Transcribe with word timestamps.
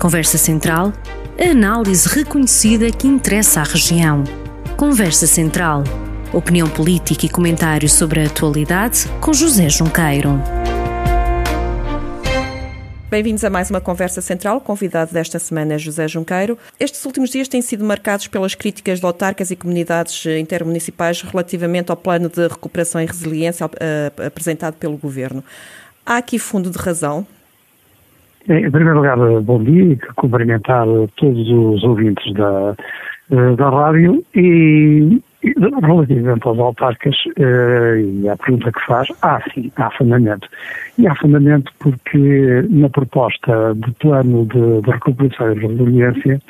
Conversa 0.00 0.38
Central, 0.38 0.94
a 1.38 1.50
análise 1.50 2.08
reconhecida 2.08 2.90
que 2.90 3.06
interessa 3.06 3.60
à 3.60 3.64
região. 3.64 4.24
Conversa 4.74 5.26
Central. 5.26 5.84
Opinião 6.32 6.70
política 6.70 7.26
e 7.26 7.28
comentário 7.28 7.86
sobre 7.86 8.20
a 8.20 8.24
atualidade 8.24 9.04
com 9.20 9.30
José 9.34 9.68
Junqueiro. 9.68 10.40
Bem-vindos 13.10 13.44
a 13.44 13.50
mais 13.50 13.68
uma 13.68 13.78
conversa 13.78 14.22
central. 14.22 14.56
O 14.56 14.60
convidado 14.62 15.12
desta 15.12 15.38
semana 15.38 15.74
é 15.74 15.78
José 15.78 16.08
Junqueiro. 16.08 16.56
Estes 16.80 17.04
últimos 17.04 17.28
dias 17.28 17.46
têm 17.46 17.60
sido 17.60 17.84
marcados 17.84 18.26
pelas 18.26 18.54
críticas 18.54 19.00
de 19.00 19.04
autarcas 19.04 19.50
e 19.50 19.56
comunidades 19.56 20.24
intermunicipais 20.24 21.20
relativamente 21.20 21.90
ao 21.90 21.96
plano 21.98 22.30
de 22.30 22.48
recuperação 22.48 23.02
e 23.02 23.04
resiliência 23.04 23.66
uh, 23.66 24.26
apresentado 24.26 24.76
pelo 24.76 24.96
governo. 24.96 25.44
Há 26.06 26.16
aqui 26.16 26.38
fundo 26.38 26.70
de 26.70 26.78
razão 26.78 27.26
em 28.48 28.70
primeiro 28.70 28.96
lugar, 28.96 29.16
bom 29.42 29.62
dia 29.62 29.92
e 29.92 29.96
cumprimentar 30.16 30.86
todos 31.16 31.48
os 31.48 31.82
ouvintes 31.84 32.32
da, 32.34 32.74
eh, 33.30 33.56
da 33.56 33.70
rádio 33.70 34.24
e, 34.34 35.20
relativamente 35.82 36.46
aos 36.46 36.58
autarcas 36.58 37.16
eh, 37.38 38.00
e 38.00 38.28
à 38.28 38.36
pergunta 38.36 38.72
que 38.72 38.86
faz, 38.86 39.08
há 39.22 39.40
sim, 39.54 39.70
há 39.76 39.90
fundamento. 39.90 40.48
E 40.98 41.06
há 41.06 41.14
fundamento 41.14 41.70
porque 41.78 42.64
na 42.68 42.88
proposta 42.88 43.74
de 43.74 43.90
plano 43.92 44.46
de, 44.46 44.82
de 44.82 44.90
recuperação 44.90 45.52
e 45.52 45.58
resiliência 45.60 46.40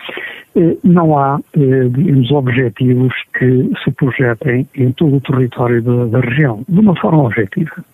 eh, 0.56 0.76
não 0.82 1.18
há, 1.18 1.38
digamos, 1.54 2.30
objetivos 2.30 3.12
que 3.38 3.70
se 3.84 3.90
projetem 3.92 4.66
em 4.74 4.90
todo 4.92 5.16
o 5.16 5.20
território 5.20 5.82
da, 5.82 6.06
da 6.06 6.20
região, 6.20 6.64
de 6.68 6.80
uma 6.80 6.96
forma 6.96 7.24
objetiva. 7.24 7.84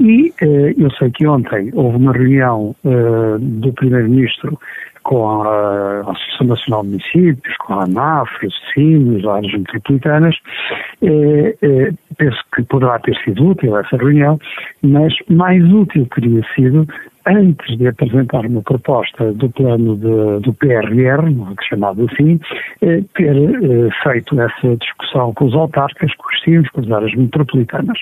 E 0.00 0.32
uh, 0.42 0.82
eu 0.82 0.90
sei 0.92 1.10
que 1.10 1.26
ontem 1.26 1.70
houve 1.74 1.96
uma 1.96 2.12
reunião 2.12 2.74
uh, 2.84 3.38
do 3.38 3.72
Primeiro-Ministro 3.72 4.58
com 5.06 5.42
a, 5.42 6.00
Associação 6.00 6.46
Nacional 6.48 6.82
de 6.82 6.88
Municípios, 6.88 7.56
com 7.58 7.74
a 7.74 7.84
ANAF, 7.84 8.28
os 8.44 8.54
CIMs, 8.74 9.24
as 9.24 9.24
áreas 9.24 9.52
metropolitanas. 9.52 10.36
Eh, 11.00 11.56
eh, 11.62 11.92
penso 12.18 12.38
que 12.52 12.62
poderá 12.64 12.98
ter 12.98 13.16
sido 13.22 13.50
útil 13.50 13.76
essa 13.78 13.96
reunião, 13.96 14.38
mas 14.82 15.14
mais 15.28 15.62
útil 15.72 16.08
teria 16.12 16.42
sido 16.56 16.88
antes 17.26 17.76
de 17.76 17.88
apresentar 17.88 18.46
uma 18.46 18.62
proposta 18.62 19.32
do 19.32 19.50
plano 19.50 19.96
de, 19.96 20.44
do 20.44 20.54
PRR, 20.54 21.26
é 21.26 21.64
chamado 21.68 22.08
assim, 22.10 22.38
eh, 22.82 23.02
ter 23.14 23.36
eh, 23.36 23.88
feito 24.02 24.40
essa 24.40 24.76
discussão 24.76 25.34
com 25.34 25.46
os 25.46 25.54
autarcas, 25.54 26.14
com 26.14 26.28
os 26.28 26.42
CIMs, 26.42 26.70
com 26.70 26.80
as 26.80 26.90
áreas 26.90 27.14
metropolitanas. 27.14 27.98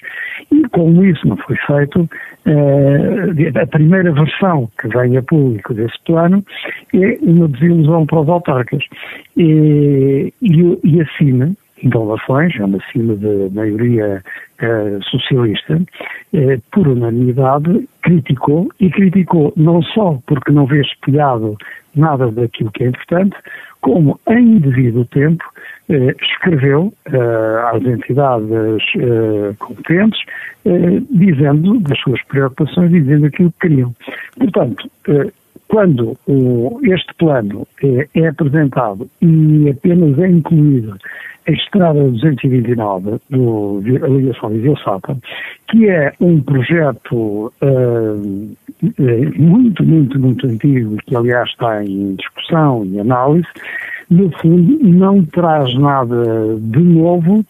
E 0.53 0.69
como 0.69 1.05
isso 1.05 1.27
não 1.27 1.37
foi 1.39 1.57
feito, 1.67 2.09
eh, 2.47 3.61
a 3.61 3.67
primeira 3.67 4.13
versão 4.13 4.69
que 4.81 4.89
vem 4.89 5.17
a 5.17 5.23
público 5.23 5.73
desse 5.73 5.99
plano 6.05 6.45
é 6.95 7.19
uma 7.23 7.49
desilusão 7.49 8.05
para 8.05 8.21
os 8.21 8.29
autarcas. 8.29 8.85
E, 9.37 10.33
e, 10.43 10.79
e 10.85 11.01
assim, 11.01 11.57
instalações, 11.85 12.55
é 12.59 12.65
uma 12.65 12.79
cima 12.93 13.15
de 13.17 13.51
maioria 13.53 14.23
eh, 14.61 14.99
socialista, 15.03 15.81
eh, 16.33 16.59
por 16.73 16.89
unanimidade, 16.89 17.89
criticou, 18.03 18.69
e 18.81 18.89
criticou 18.91 19.53
não 19.57 19.83
só 19.83 20.19
porque 20.27 20.53
não 20.53 20.65
vê 20.67 20.81
espelhado 20.81 21.57
nada 21.95 22.31
daquilo 22.31 22.71
que 22.71 22.85
é 22.85 22.89
importante, 22.89 23.37
como 23.81 24.19
em 24.29 24.59
devido 24.59 25.05
tempo 25.07 25.45
eh, 25.89 26.15
escreveu 26.23 26.93
às 27.73 27.83
entidades 27.85 28.85
competentes, 29.59 30.21
dizendo 31.11 31.79
das 31.81 31.99
suas 31.99 32.23
preocupações, 32.23 32.91
dizendo 32.91 33.27
aquilo 33.27 33.53
que 33.53 33.69
queriam. 33.69 33.95
Portanto, 34.39 34.91
quando 35.69 36.17
este 36.83 37.15
plano 37.15 37.67
é 38.15 38.29
apresentado 38.29 39.09
e 39.21 39.71
apenas 39.71 40.19
é 40.19 40.29
incluído 40.29 40.97
a 41.47 41.53
Estrada 41.53 42.03
229, 42.03 43.21
do, 43.29 43.83
a 44.03 44.09
ligação 44.09 44.49
Viseu-Sapa, 44.51 45.17
que 45.69 45.89
é 45.89 46.13
um 46.21 46.41
projeto 46.41 47.53
uh, 47.63 48.57
muito, 49.37 49.85
muito, 49.85 50.19
muito 50.19 50.47
antigo, 50.47 50.97
que 51.05 51.15
aliás 51.15 51.49
está 51.51 51.85
em 51.85 52.15
discussão 52.15 52.85
e 52.87 52.99
análise, 52.99 53.47
no 54.11 54.31
fundo 54.39 54.79
não 54.83 55.25
traz 55.25 55.75
nada 55.79 56.57
de 56.61 56.81
novo 56.81 57.45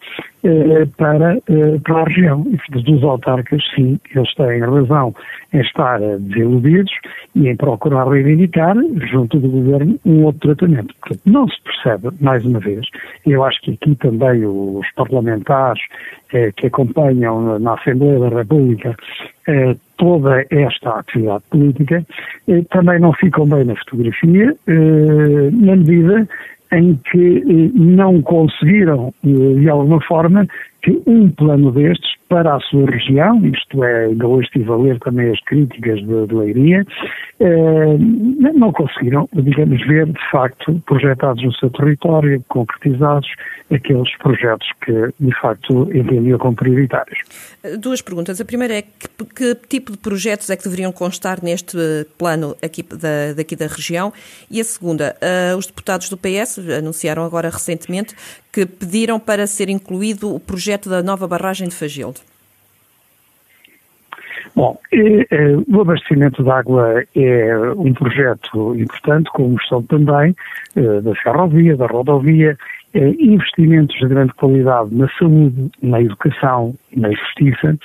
para, 0.97 1.35
eh, 1.35 1.79
para 1.83 2.01
a 2.01 2.03
região. 2.05 2.45
E 2.47 2.81
dos 2.81 3.03
autarcas, 3.03 3.63
sim, 3.75 3.99
eles 4.13 4.33
têm 4.35 4.59
razão 4.59 5.13
em 5.53 5.61
estar 5.61 5.99
desiludidos 5.99 6.91
e 7.35 7.47
em 7.47 7.55
procurar 7.55 8.07
reivindicar, 8.07 8.75
junto 9.11 9.39
do 9.39 9.47
governo, 9.47 9.99
um 10.05 10.23
outro 10.23 10.55
tratamento. 10.55 10.93
Portanto, 10.99 11.21
não 11.25 11.47
se 11.47 11.61
percebe, 11.63 12.09
mais 12.21 12.45
uma 12.45 12.59
vez, 12.59 12.85
eu 13.25 13.43
acho 13.43 13.61
que 13.61 13.71
aqui 13.71 13.95
também 13.95 14.45
os 14.45 14.89
parlamentares 14.95 15.81
eh, 16.33 16.51
que 16.55 16.67
acompanham 16.67 17.59
na 17.59 17.73
Assembleia 17.73 18.19
da 18.19 18.29
República 18.29 18.95
eh, 19.47 19.75
toda 19.97 20.45
esta 20.49 20.99
atividade 20.99 21.43
política 21.49 22.05
eh, 22.47 22.61
também 22.69 22.99
não 22.99 23.13
ficam 23.13 23.45
bem 23.45 23.63
na 23.63 23.75
fotografia, 23.75 24.55
eh, 24.67 25.49
na 25.51 25.75
medida 25.75 26.27
em 26.75 26.99
que 27.11 27.37
eh, 27.37 27.71
não 27.73 28.21
conseguiram, 28.21 29.13
eh, 29.25 29.59
de 29.59 29.69
alguma 29.69 30.01
forma, 30.01 30.47
que 30.85 31.01
um 31.07 31.31
plano 31.31 31.71
destes 31.71 32.13
para 32.29 32.55
a 32.55 32.59
sua 32.59 32.85
região, 32.85 33.43
isto 33.45 33.83
é, 33.83 34.05
ainda 34.05 34.27
hoje 34.27 34.45
estive 34.47 34.71
a 34.71 34.75
ler 34.75 34.99
também 34.99 35.31
as 35.31 35.39
críticas 35.41 35.99
de, 35.99 36.27
de 36.27 36.35
Leiria, 36.35 36.85
eh, 37.39 37.97
não 38.53 38.71
conseguiram, 38.71 39.27
digamos, 39.33 39.85
ver 39.87 40.05
de 40.05 40.31
facto 40.31 40.79
projetados 40.85 41.43
no 41.43 41.53
seu 41.55 41.71
território, 41.71 42.43
concretizados 42.47 43.27
aqueles 43.71 44.15
projetos 44.17 44.67
que 44.83 44.91
de 45.19 45.39
facto 45.41 45.89
entendiam 45.91 46.37
como 46.37 46.55
prioritários. 46.55 47.17
Duas 47.79 48.01
perguntas. 48.01 48.39
A 48.39 48.45
primeira 48.45 48.75
é 48.75 48.81
que, 48.83 49.25
que 49.35 49.55
tipo 49.67 49.91
de 49.91 49.97
projetos 49.97 50.49
é 50.51 50.55
que 50.55 50.63
deveriam 50.63 50.91
constar 50.91 51.43
neste 51.43 51.77
plano 52.17 52.55
aqui 52.63 52.83
da, 52.83 53.33
daqui 53.35 53.55
da 53.55 53.65
região? 53.65 54.13
E 54.51 54.61
a 54.61 54.63
segunda, 54.63 55.15
uh, 55.15 55.57
os 55.57 55.65
deputados 55.65 56.09
do 56.09 56.17
PS 56.17 56.59
anunciaram 56.77 57.23
agora 57.23 57.49
recentemente 57.49 58.15
que 58.55 58.65
pediram 58.65 59.19
para 59.19 59.45
ser 59.47 59.67
incluído 59.67 60.33
o 60.33 60.39
projeto 60.39 60.74
da 60.83 61.01
nova 61.01 61.27
barragem 61.27 61.67
de 61.67 61.75
Fagilde. 61.75 62.21
Bom, 64.55 64.79
o 65.67 65.81
abastecimento 65.81 66.41
de 66.41 66.49
água 66.49 67.03
é 67.13 67.57
um 67.75 67.93
projeto 67.93 68.73
importante, 68.75 69.29
como 69.31 69.61
são 69.67 69.83
também 69.83 70.33
eh, 70.77 71.01
da 71.01 71.13
ferrovia, 71.15 71.75
da 71.75 71.87
rodovia, 71.87 72.57
eh, 72.93 73.13
investimentos 73.19 73.97
de 73.99 74.07
grande 74.07 74.33
qualidade 74.35 74.95
na 74.95 75.09
saúde, 75.19 75.69
na 75.81 76.01
educação, 76.01 76.73
na 76.95 77.11
justiça, 77.11 77.77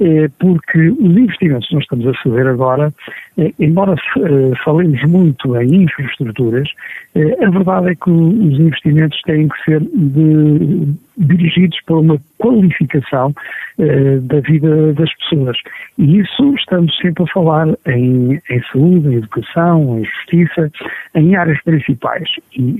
eh, 0.00 0.28
porque 0.38 0.90
os 0.90 1.16
investimentos 1.16 1.68
que 1.68 1.74
nós 1.74 1.82
estamos 1.84 2.06
a 2.06 2.14
fazer 2.22 2.46
agora, 2.46 2.92
eh, 3.38 3.52
embora 3.58 3.94
eh, 3.94 4.56
falemos 4.64 5.02
muito 5.04 5.56
em 5.56 5.84
infraestruturas, 5.84 6.68
eh, 7.14 7.36
a 7.44 7.50
verdade 7.50 7.90
é 7.90 7.94
que 7.94 8.10
os 8.10 8.58
investimentos 8.58 9.20
têm 9.22 9.48
que 9.48 9.64
ser 9.64 9.80
de, 9.80 10.94
dirigidos 11.16 11.78
para 11.86 11.96
uma 11.96 12.18
qualificação 12.38 13.34
eh, 13.78 14.18
da 14.22 14.40
vida 14.40 14.92
das 14.92 15.12
pessoas. 15.14 15.56
E 15.98 16.18
isso 16.18 16.54
estamos 16.56 16.96
sempre 16.98 17.24
a 17.24 17.32
falar 17.32 17.68
em, 17.86 18.40
em 18.50 18.62
saúde, 18.72 19.08
em 19.08 19.14
educação, 19.14 19.98
em 19.98 20.04
justiça, 20.04 20.70
em 21.14 21.34
áreas 21.34 21.60
principais. 21.62 22.28
E 22.56 22.76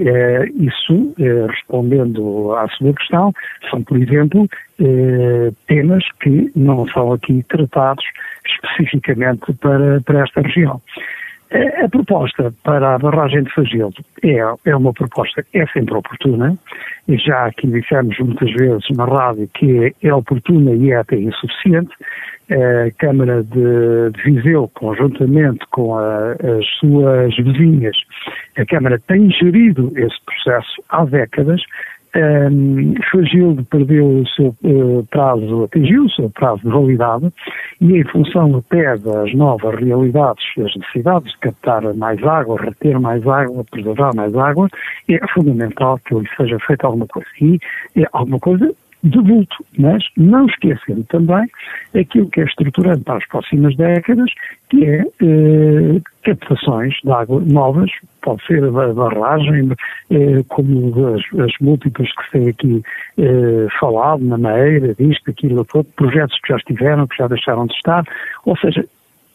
isso, 0.60 1.14
respondendo 1.48 2.52
à 2.54 2.68
sua 2.68 2.92
questão, 2.94 3.32
são, 3.70 3.82
por 3.82 3.96
exemplo, 3.96 4.48
eh, 4.80 5.50
temas 5.66 6.04
que 6.20 6.50
não 6.54 6.86
são 6.88 7.12
aqui 7.12 7.44
tratados 7.48 8.04
especificamente 8.46 9.52
para, 9.54 10.00
para 10.00 10.22
esta 10.22 10.40
região. 10.40 10.80
A 11.82 11.88
proposta 11.88 12.52
para 12.62 12.94
a 12.94 12.98
barragem 12.98 13.42
de 13.42 13.54
Fagildo 13.54 14.04
é, 14.22 14.36
é 14.66 14.76
uma 14.76 14.92
proposta 14.92 15.42
é 15.54 15.66
sempre 15.68 15.94
oportuna, 15.94 16.58
e 17.08 17.16
já 17.16 17.46
aqui 17.46 17.66
dissemos 17.66 18.18
muitas 18.18 18.52
vezes 18.52 18.84
na 18.90 19.06
rádio 19.06 19.48
que 19.54 19.94
é 20.02 20.12
oportuna 20.12 20.72
e 20.72 20.90
é 20.90 20.96
até 20.96 21.16
insuficiente. 21.16 21.90
A 22.50 22.90
Câmara 22.98 23.42
de, 23.42 24.10
de 24.10 24.22
Viseu, 24.24 24.70
conjuntamente 24.74 25.60
com 25.70 25.96
a, 25.98 26.32
as 26.32 26.66
suas 26.78 27.34
vizinhas, 27.36 27.96
a 28.58 28.66
Câmara 28.66 29.00
tem 29.06 29.30
gerido 29.30 29.90
esse 29.96 30.16
processo 30.26 30.82
há 30.90 31.04
décadas, 31.06 31.62
um, 32.18 32.94
Fagilde 33.10 33.64
perdeu 33.64 34.06
o 34.06 34.28
seu 34.28 34.54
uh, 34.64 35.06
prazo, 35.10 35.64
atingiu 35.64 36.04
o 36.04 36.10
seu 36.10 36.30
prazo 36.30 36.62
de 36.62 36.68
validade 36.68 37.32
e 37.80 37.98
em 37.98 38.04
função 38.04 38.56
até 38.56 38.96
das 38.96 39.32
novas 39.34 39.74
realidades, 39.80 40.44
as 40.58 40.74
necessidades 40.76 41.32
de 41.32 41.38
captar 41.38 41.94
mais 41.94 42.22
água, 42.24 42.60
reter 42.60 42.98
mais 43.00 43.26
água, 43.26 43.64
preservar 43.70 44.14
mais 44.14 44.34
água, 44.34 44.68
é 45.08 45.18
fundamental 45.28 45.98
que 45.98 46.14
seja 46.36 46.58
feita 46.60 46.86
alguma 46.86 47.06
coisa. 47.06 47.28
E 47.40 47.58
é 47.96 48.06
alguma 48.12 48.38
coisa 48.38 48.74
de 49.02 49.18
vulto, 49.20 49.64
mas 49.78 50.04
não 50.16 50.46
esquecendo 50.46 51.04
também 51.04 51.46
aquilo 51.98 52.28
que 52.30 52.40
é 52.40 52.44
estruturante 52.44 53.04
para 53.04 53.18
as 53.18 53.26
próximas 53.26 53.76
décadas, 53.76 54.30
que 54.68 54.84
é 54.84 55.00
eh, 55.00 56.00
captações 56.24 56.94
de 57.04 57.10
água 57.10 57.40
novas, 57.40 57.90
pode 58.22 58.44
ser 58.46 58.64
a 58.64 58.70
barragem, 58.70 59.70
eh, 60.10 60.42
como 60.48 61.14
as, 61.14 61.22
as, 61.40 61.52
múltiplas 61.60 62.12
que 62.12 62.24
se 62.24 62.30
tem 62.32 62.48
aqui 62.48 62.82
eh, 63.18 63.66
falado, 63.78 64.24
na 64.24 64.36
Meira, 64.36 64.94
disto, 64.94 65.30
aquilo, 65.30 65.64
projetos 65.96 66.38
que 66.40 66.48
já 66.48 66.56
estiveram, 66.56 67.06
que 67.06 67.16
já 67.16 67.28
deixaram 67.28 67.66
de 67.66 67.74
estar, 67.74 68.04
ou 68.44 68.56
seja, 68.56 68.84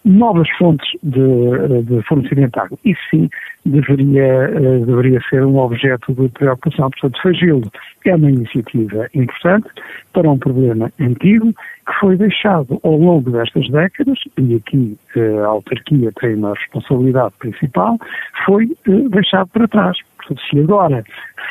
novas 0.06 0.50
fontes 0.58 0.88
de, 1.02 1.84
de 1.84 2.02
fornecimento 2.04 2.54
de 2.54 2.60
água. 2.60 2.78
Isso 2.84 3.02
sim 3.10 3.30
deveria, 3.66 4.24
eh, 4.24 4.80
deveria 4.86 5.22
ser 5.30 5.46
um 5.46 5.58
objeto 5.58 6.14
de 6.14 6.28
preocupação. 6.30 6.90
Portanto, 6.90 7.22
Fagildo 7.22 7.72
é 8.06 8.16
uma 8.16 8.30
iniciativa 8.30 9.08
importante 9.14 9.68
para 10.12 10.30
um 10.30 10.38
problema 10.38 10.92
antigo 11.00 11.54
que 11.54 11.94
foi 12.00 12.18
deixado 12.18 12.80
ao 12.84 12.98
longo 12.98 13.32
destas 13.32 13.70
décadas, 13.70 14.20
e 14.38 14.56
aqui 14.56 14.98
eh, 15.16 15.40
a 15.40 15.48
autarquia 15.48 16.12
tem 16.20 16.36
uma 16.36 16.54
responsabilidade 16.54 17.34
principal, 17.40 17.98
foi 18.46 18.66
eh, 18.88 19.10
deixado 19.10 19.48
para 19.48 19.68
trás. 19.68 19.98
Portanto, 20.18 20.42
se 20.50 20.60
agora 20.60 21.04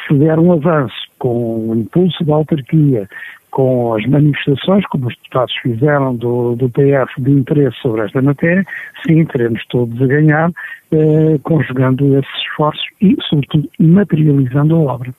se 0.07 0.15
der 0.15 0.39
um 0.39 0.53
avanço 0.53 0.95
com 1.19 1.71
o 1.71 1.75
impulso 1.77 2.25
da 2.25 2.35
autarquia, 2.35 3.09
com 3.53 3.95
as 3.95 4.05
manifestações, 4.07 4.85
como 4.87 5.07
os 5.07 5.17
deputados 5.17 5.55
fizeram 5.63 6.17
do, 6.17 6.57
do 6.57 6.69
PF, 6.71 7.21
de 7.21 7.31
interesse 7.31 7.77
sobre 7.81 8.01
esta 8.01 8.21
matéria, 8.21 8.65
sim, 9.07 9.25
teremos 9.27 9.65
todos 9.67 10.01
a 10.03 10.07
ganhar, 10.07 10.51
eh, 10.91 11.39
conjugando 11.43 12.19
esses 12.19 12.35
esforços 12.49 12.85
e, 13.01 13.15
sobretudo, 13.29 13.69
materializando 13.79 14.75
a 14.75 14.79
obra. 14.79 15.11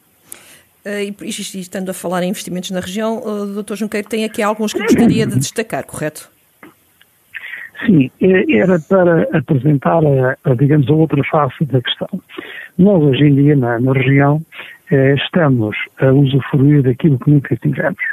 Uh, 0.83 0.99
e, 0.99 1.15
e, 1.21 1.29
estando 1.29 1.89
a 1.89 1.93
falar 1.93 2.23
em 2.23 2.29
investimentos 2.29 2.71
na 2.71 2.81
região, 2.81 3.19
o 3.19 3.43
uh, 3.43 3.63
Dr. 3.63 3.75
Junqueiro 3.75 4.09
tem 4.09 4.25
aqui 4.25 4.41
alguns 4.41 4.73
que 4.73 4.79
gostaria 4.79 5.25
de 5.25 5.37
destacar, 5.37 5.85
correto? 5.85 6.29
Sim, 7.85 8.09
eh, 8.19 8.57
era 8.57 8.79
para 8.79 9.23
apresentar, 9.37 10.01
a, 10.03 10.37
a, 10.43 10.55
digamos, 10.55 10.89
a 10.89 10.93
outra 10.93 11.23
face 11.23 11.63
da 11.65 11.81
questão. 11.81 12.09
Nós, 12.77 13.01
hoje 13.01 13.25
em 13.25 13.35
dia, 13.35 13.55
na, 13.55 13.79
na 13.79 13.93
região, 13.93 14.41
eh, 14.91 15.15
estamos 15.15 15.75
a 15.99 16.11
usufruir 16.11 16.83
daquilo 16.83 17.19
que 17.19 17.31
nunca 17.31 17.55
tivemos. 17.57 18.03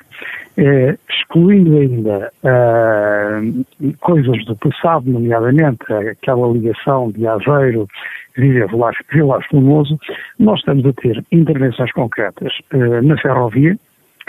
Eh, 0.57 0.97
excluindo 1.09 1.79
ainda 1.79 2.33
uh, 2.43 3.97
coisas 4.01 4.45
do 4.45 4.57
passado, 4.57 5.09
nomeadamente 5.09 5.93
aquela 5.93 6.53
ligação 6.53 7.11
de 7.13 7.27
Aveiro, 7.27 7.87
Vilas 8.37 9.47
Formoso, 9.51 9.99
nós 10.39 10.59
estamos 10.59 10.85
a 10.85 10.93
ter 10.93 11.25
intervenções 11.33 11.93
concretas 11.93 12.53
uh, 12.75 13.03
na 13.03 13.17
ferrovia, 13.17 13.77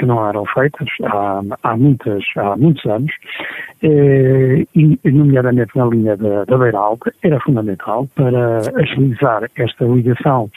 que 0.02 0.06
não 0.08 0.28
eram 0.28 0.44
feitas 0.48 0.88
há, 1.04 1.44
há, 1.62 1.78
muitas, 1.78 2.24
há 2.36 2.58
muitos 2.58 2.84
anos, 2.88 3.12
eh, 3.84 4.66
e 4.76 5.12
nomeadamente 5.12 5.78
na 5.78 5.86
linha 5.86 6.18
da, 6.18 6.44
da 6.44 6.58
Beira 6.58 6.80
Alta, 6.80 7.14
era 7.22 7.40
fundamental 7.40 8.08
para 8.16 8.62
agilizar 8.82 9.48
esta 9.56 9.86
ligação 9.86 10.50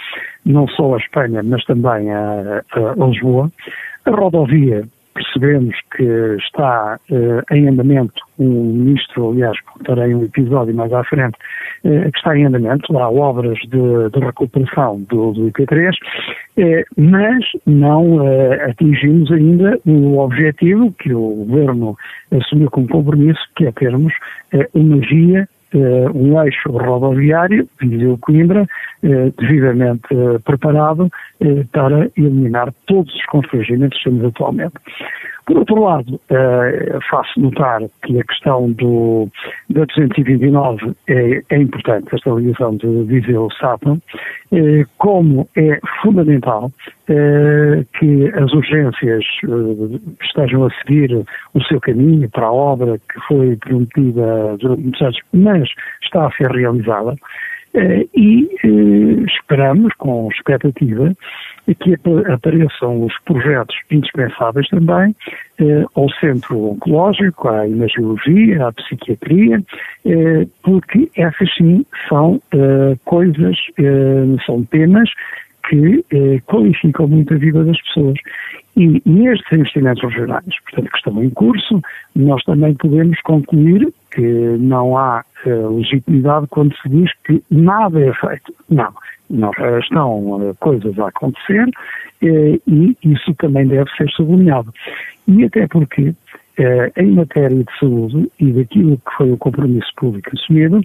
não 0.47 0.67
só 0.69 0.95
à 0.95 0.97
Espanha, 0.97 1.43
mas 1.43 1.63
também 1.67 2.11
a, 2.11 2.63
a 2.73 3.07
Lisboa. 3.07 3.51
A 4.07 4.11
rodovia 4.11 4.85
percebemos 5.15 5.75
que 5.97 6.03
está 6.39 6.99
uh, 7.11 7.55
em 7.55 7.69
andamento, 7.69 8.21
um 8.39 8.73
ministro, 8.73 9.31
aliás, 9.31 9.59
contarei 9.61 10.15
um 10.15 10.25
episódio 10.25 10.75
mais 10.75 10.93
à 10.93 11.05
frente, 11.05 11.37
uh, 11.85 12.11
que 12.11 12.19
está 12.19 12.37
em 12.37 12.45
andamento, 12.45 12.99
há 12.99 13.09
obras 13.09 13.59
de, 13.61 14.11
de 14.13 14.19
recuperação 14.19 15.01
do, 15.09 15.33
do 15.33 15.51
IP3, 15.53 15.91
uh, 15.91 15.95
eh, 16.57 16.85
mas 16.97 17.45
não 17.67 18.19
atingimos 18.69 19.31
ainda 19.31 19.79
o 19.87 20.19
objetivo 20.19 20.93
que 20.99 21.13
o 21.13 21.45
Governo 21.47 21.97
assumiu 22.31 22.71
como 22.71 22.89
compromisso, 22.89 23.41
que 23.57 23.67
é 23.67 23.73
termos 23.73 24.13
uma 24.75 24.99
guia 24.99 25.49
um 25.79 26.41
eixo 26.43 26.71
rodoviário, 26.71 27.69
Viseu-Coimbra, 27.81 28.63
uh, 28.63 29.35
devidamente 29.39 30.15
uh, 30.15 30.41
preparado 30.41 31.11
para 31.73 32.09
eliminar 32.17 32.73
todos 32.87 33.15
os 33.15 33.27
constrangimentos 33.27 33.99
que 33.99 34.05
temos 34.05 34.25
atualmente. 34.25 34.75
Por 35.47 35.59
outro 35.59 35.83
lado, 35.83 36.19
eh, 36.31 36.99
faço 37.11 37.39
notar 37.39 37.83
que 38.03 38.19
a 38.19 38.25
questão 38.25 38.71
do, 38.73 39.29
da 39.69 39.85
229 39.85 40.95
é, 41.07 41.43
é 41.51 41.59
importante, 41.59 42.15
esta 42.15 42.31
ligação 42.31 42.77
de 42.77 43.05
Viseu-Sapa, 43.05 43.99
eh, 44.53 44.87
como 44.97 45.47
é 45.55 45.79
fundamental 46.01 46.71
eh, 47.09 47.85
que 47.99 48.29
as 48.29 48.53
urgências 48.55 49.25
estejam 50.23 50.65
a 50.65 50.71
seguir 50.81 51.13
o 51.53 51.63
seu 51.65 51.79
caminho 51.79 52.29
para 52.31 52.47
a 52.47 52.53
obra 52.53 52.99
que 52.99 53.21
foi 53.29 53.57
prometida 53.57 54.57
durante 54.59 54.83
muitos 54.83 55.03
anos, 55.03 55.19
mas 55.35 55.69
está 56.03 56.27
a 56.27 56.33
ser 56.33 56.51
realizada, 56.51 57.15
e 58.15 58.49
esperamos, 59.27 59.93
com 59.95 60.29
expectativa, 60.31 61.13
que 61.73 61.95
apareçam 62.31 63.05
os 63.05 63.13
projetos 63.25 63.77
indispensáveis 63.91 64.69
também 64.69 65.15
eh, 65.59 65.85
ao 65.95 66.11
centro 66.11 66.73
oncológico, 66.73 67.49
à 67.49 67.67
imagiologia, 67.67 68.67
à 68.67 68.73
psiquiatria, 68.73 69.63
eh, 70.05 70.47
porque 70.63 71.09
essas 71.17 71.55
sim 71.55 71.87
são 72.09 72.41
eh, 72.53 72.97
coisas, 73.05 73.57
eh, 73.79 74.37
são 74.45 74.63
temas 74.65 75.09
que 75.69 76.05
eh, 76.11 76.41
qualificam 76.47 77.09
muito 77.09 77.33
a 77.33 77.39
vida 77.39 77.65
das 77.65 77.81
pessoas. 77.83 78.19
E 78.77 79.01
nestes 79.07 79.53
investimentos 79.53 80.03
regionais, 80.03 80.61
portanto, 80.65 80.91
que 80.91 80.97
estão 80.97 81.23
em 81.23 81.31
curso, 81.31 81.81
nós 82.17 82.43
também 82.45 82.75
podemos 82.75 83.21
concluir 83.21 83.89
que 84.11 84.21
não 84.59 84.97
há 84.97 85.25
uh, 85.47 85.77
legitimidade 85.77 86.47
quando 86.49 86.75
se 86.79 86.89
diz 86.89 87.11
que 87.25 87.43
nada 87.51 88.01
é 88.01 88.13
feito. 88.15 88.53
Não. 88.69 88.93
Não, 89.31 89.51
estão 89.81 90.51
uh, 90.51 90.57
coisas 90.61 90.99
a 90.99 91.09
acontecer 91.09 91.65
uh, 91.65 92.63
e 92.67 92.97
isso 93.05 93.35
também 93.35 93.67
deve 93.67 93.91
ser 93.97 94.09
sublinhado. 94.11 94.73
E 95.29 95.45
até 95.45 95.67
porque, 95.69 96.15
em 96.97 97.11
matéria 97.13 97.65
de 97.65 97.79
saúde 97.81 98.31
e 98.39 98.53
daquilo 98.53 98.99
que 98.99 99.17
foi 99.17 99.33
o 99.33 99.39
compromisso 99.39 99.91
público 99.97 100.31
assumido, 100.35 100.83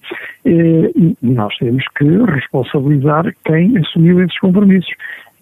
nós 1.22 1.56
temos 1.58 1.84
que 1.96 2.06
responsabilizar 2.06 3.36
quem 3.44 3.78
assumiu 3.78 4.24
esses 4.24 4.40
compromissos 4.40 4.94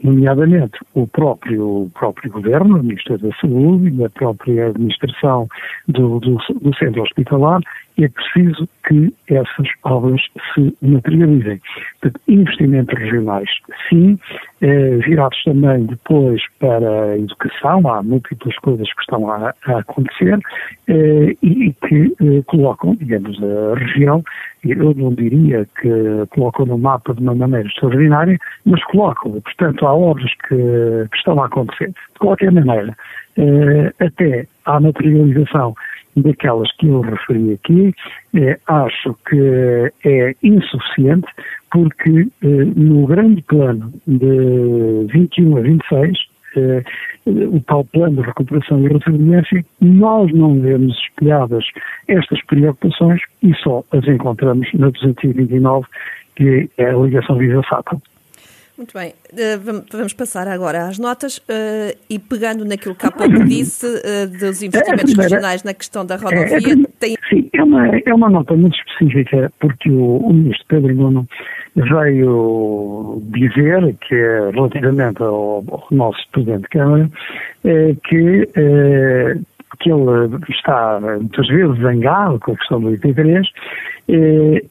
nomeadamente 0.04 0.80
o 0.94 1.08
próprio, 1.08 1.84
o 1.84 1.92
próprio 1.94 2.32
Governo, 2.32 2.78
a 2.78 2.84
Ministra 2.84 3.18
da 3.18 3.30
Saúde 3.42 3.90
e 3.90 4.04
a 4.04 4.10
própria 4.10 4.68
Administração 4.68 5.48
do, 5.88 6.20
do, 6.20 6.38
do 6.62 6.76
Centro 6.78 7.02
Hospitalar, 7.02 7.62
é 7.98 8.08
preciso 8.08 8.70
que 8.88 9.14
essas 9.28 9.68
obras 9.84 10.22
se 10.54 10.76
materializem. 10.82 11.60
Portanto, 12.00 12.22
investimentos 12.28 13.00
regionais, 13.00 13.50
sim, 13.90 14.20
eh, 14.62 14.98
virados 14.98 15.42
também 15.44 15.86
depois 15.86 16.42
para 16.60 17.04
a 17.04 17.18
educação, 17.18 17.88
há 17.88 18.04
múltiplas 18.04 18.56
coisas 18.58 18.92
que 18.94 19.02
estão 19.02 19.30
a, 19.32 19.54
a 19.66 19.80
acontecer 19.80 20.40
eh, 20.88 21.36
e 21.42 21.74
que 21.88 22.16
eh, 22.22 22.44
colocam, 22.46 22.96
digamos, 22.96 23.38
a 23.42 23.80
região, 23.80 24.24
eu 24.64 24.94
não 24.96 25.14
diria 25.14 25.68
que 25.80 25.90
colocam 26.30 26.66
no 26.66 26.78
mapa 26.78 27.14
de 27.14 27.22
uma 27.22 27.36
maneira 27.36 27.68
extraordinária, 27.68 28.38
mas 28.66 28.84
colocam, 28.86 29.40
portanto, 29.42 29.86
há 29.86 29.94
obras 29.94 30.32
que, 30.48 30.56
que 31.12 31.18
estão 31.18 31.42
a 31.42 31.46
acontecer. 31.48 31.88
De 31.88 32.20
qualquer 32.20 32.52
maneira, 32.52 32.96
eh, 33.38 33.94
até 34.00 34.48
à 34.66 34.80
materialização 34.80 35.76
daquelas 36.16 36.72
que 36.74 36.88
eu 36.88 37.02
referi 37.02 37.54
aqui, 37.54 37.94
eh, 38.36 38.58
acho 38.68 39.16
que 39.30 39.92
é 40.04 40.36
insuficiente 40.44 41.28
porque 41.72 42.28
eh, 42.42 42.66
no 42.76 43.06
grande 43.08 43.42
plano 43.44 43.92
de 44.06 45.08
21 45.12 45.58
a 45.58 45.62
26, 45.62 46.18
eh, 46.56 46.84
o 47.26 47.60
tal 47.62 47.84
plano 47.86 48.22
de 48.22 48.22
recuperação 48.22 48.80
e 48.80 48.88
resiliência, 48.88 49.66
nós 49.82 50.32
não 50.34 50.60
vemos 50.60 50.98
espelhadas 50.98 51.66
estas 52.08 52.42
preocupações 52.46 53.22
e 53.44 53.54
só 53.56 53.84
as 53.92 54.08
encontramos 54.08 54.68
na 54.74 54.90
229, 54.90 55.86
que 56.36 56.70
é 56.78 56.86
a 56.86 56.98
ligação 56.98 57.38
Visa-SATA. 57.38 57.98
Muito 58.78 58.94
bem, 58.94 59.10
uh, 59.10 59.84
vamos 59.92 60.14
passar 60.14 60.48
agora 60.48 60.88
às 60.88 61.00
notas 61.00 61.40
uh, 61.40 61.98
e 62.08 62.20
pegando 62.20 62.64
naquilo 62.64 62.94
que 62.94 63.08
há 63.08 63.12
pouco 63.12 63.44
disse 63.44 63.88
uh, 63.88 64.28
dos 64.28 64.62
investimentos 64.62 65.14
primeira, 65.14 65.24
regionais 65.24 65.64
na 65.64 65.74
questão 65.74 66.06
da 66.06 66.16
rodovia. 66.16 66.74
É, 66.74 66.88
tem... 67.00 67.18
Sim, 67.28 67.50
é 67.54 67.64
uma, 67.64 67.88
é 67.88 68.14
uma 68.14 68.30
nota 68.30 68.54
muito 68.54 68.78
específica 68.78 69.52
porque 69.60 69.90
o, 69.90 70.18
o 70.18 70.32
ministro 70.32 70.64
Pedro 70.68 70.94
Nuno 70.94 71.28
veio 71.76 73.20
dizer 73.32 73.96
que 74.08 74.16
relativamente 74.54 75.24
ao, 75.24 75.64
ao 75.72 75.88
nosso 75.90 76.20
Presidente 76.32 76.62
de 76.62 76.70
Câmara 76.70 77.10
que 78.04 78.48
que 79.80 79.92
ele 79.92 80.36
está 80.50 81.00
muitas 81.00 81.48
vezes 81.48 81.78
zangado 81.80 82.40
com 82.40 82.54
a 82.54 82.58
questão 82.58 82.82
do 82.82 82.90
IP3 82.90 83.40
eh, 83.40 83.42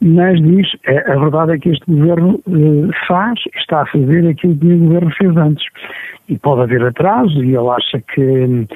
mas 0.01 0.41
diz, 0.43 0.67
a 0.87 1.17
verdade 1.17 1.53
é 1.53 1.59
que 1.59 1.69
este 1.71 1.85
governo 1.87 2.41
faz, 3.07 3.39
está 3.57 3.83
a 3.83 3.87
fazer 3.87 4.27
aquilo 4.29 4.57
que 4.57 4.67
o 4.67 4.79
governo 4.79 5.11
fez 5.11 5.37
antes. 5.37 5.65
E 6.29 6.37
pode 6.37 6.63
haver 6.63 6.83
atraso, 6.85 7.45
e 7.45 7.55
ele 7.55 7.69
acha 7.69 8.01
que 8.01 8.67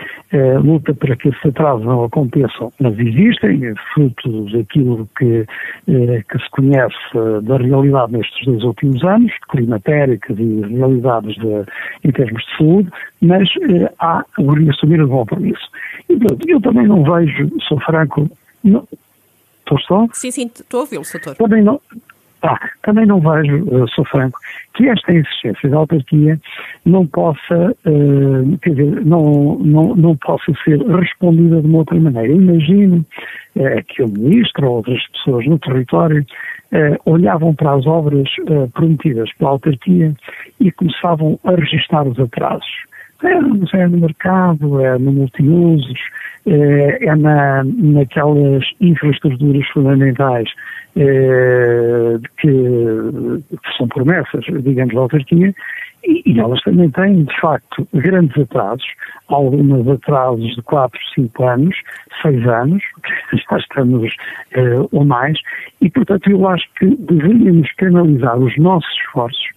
luta 0.62 0.94
para 0.94 1.16
que 1.16 1.30
esses 1.30 1.46
atrasos 1.46 1.84
não 1.84 2.04
aconteçam, 2.04 2.72
mas 2.78 2.96
existem, 2.96 3.74
fruto 3.92 4.44
daquilo 4.52 5.08
que, 5.18 5.44
que 5.86 6.38
se 6.38 6.50
conhece 6.52 6.94
da 7.42 7.56
realidade 7.56 8.12
nestes 8.12 8.46
dois 8.46 8.62
últimos 8.62 9.02
anos, 9.02 9.32
climatéricas 9.50 10.38
e 10.38 10.60
realidades 10.60 11.34
de, 11.34 11.64
em 12.04 12.12
termos 12.12 12.40
de 12.44 12.56
saúde, 12.56 12.90
mas 13.20 13.48
há 13.98 14.24
de 14.38 14.70
assumir 14.70 15.02
o 15.02 15.08
compromisso. 15.08 15.68
E 16.08 16.16
pronto, 16.16 16.48
eu 16.48 16.60
também 16.60 16.86
não 16.86 17.02
vejo, 17.02 17.50
sou 17.66 17.80
franco, 17.80 18.30
não, 18.62 18.86
estou 19.74 19.80
só? 19.80 20.06
Sim, 20.12 20.30
sim, 20.30 20.46
estou 20.46 20.78
a 20.78 20.82
ouvi-lo, 20.82 21.04
doutor. 21.12 21.36
Também 21.36 21.62
não, 21.62 21.80
ah, 22.42 22.58
também 22.82 23.04
não 23.04 23.20
vejo, 23.20 23.86
sou 23.94 24.04
franco, 24.06 24.38
que 24.74 24.88
esta 24.88 25.12
insistência 25.12 25.68
da 25.68 25.76
autarquia 25.76 26.40
não 26.86 27.06
possa, 27.06 27.76
uh, 27.84 28.58
quer 28.62 28.70
dizer, 28.70 29.04
não, 29.04 29.58
não, 29.58 29.94
não 29.94 30.16
possa 30.16 30.50
ser 30.64 30.80
respondida 30.80 31.60
de 31.60 31.66
uma 31.66 31.78
outra 31.78 32.00
maneira. 32.00 32.32
Imagino 32.32 33.04
uh, 33.56 33.84
que 33.88 34.02
o 34.02 34.08
ministro 34.08 34.66
ou 34.68 34.76
outras 34.76 35.06
pessoas 35.08 35.46
no 35.46 35.58
território 35.58 36.24
uh, 36.72 37.10
olhavam 37.10 37.54
para 37.54 37.74
as 37.74 37.86
obras 37.86 38.28
prometidas 38.72 39.30
pela 39.34 39.50
autarquia 39.50 40.14
e 40.58 40.72
começavam 40.72 41.38
a 41.44 41.50
registrar 41.50 42.08
os 42.08 42.18
atrasos. 42.18 42.89
É, 43.22 43.76
é 43.76 43.86
no 43.86 43.98
mercado, 43.98 44.80
é 44.80 44.98
no 44.98 45.12
multiusos, 45.12 46.00
é, 46.46 47.04
é 47.04 47.14
na, 47.16 47.62
naquelas 47.64 48.64
infraestruturas 48.80 49.66
fundamentais 49.68 50.48
é, 50.96 52.18
que, 52.38 52.48
que, 52.48 53.76
são 53.76 53.86
promessas, 53.88 54.44
digamos, 54.62 54.94
da 54.94 55.00
autarquia, 55.00 55.54
e, 56.02 56.22
e, 56.24 56.40
elas 56.40 56.60
também 56.62 56.88
têm, 56.90 57.24
de 57.24 57.40
facto, 57.40 57.86
grandes 57.92 58.36
atrasos, 58.38 58.88
algumas 59.28 59.86
atrasos 59.86 60.56
de 60.56 60.62
4, 60.62 60.98
5 61.14 61.44
anos, 61.44 61.76
6 62.22 62.48
anos, 62.48 62.82
já 63.50 63.58
estamos 63.58 64.14
é, 64.52 64.62
ou 64.92 65.04
mais, 65.04 65.38
e 65.82 65.90
portanto 65.90 66.30
eu 66.30 66.48
acho 66.48 66.66
que 66.78 66.86
deveríamos 66.86 67.70
canalizar 67.72 68.38
os 68.38 68.56
nossos 68.56 68.90
esforços 68.98 69.50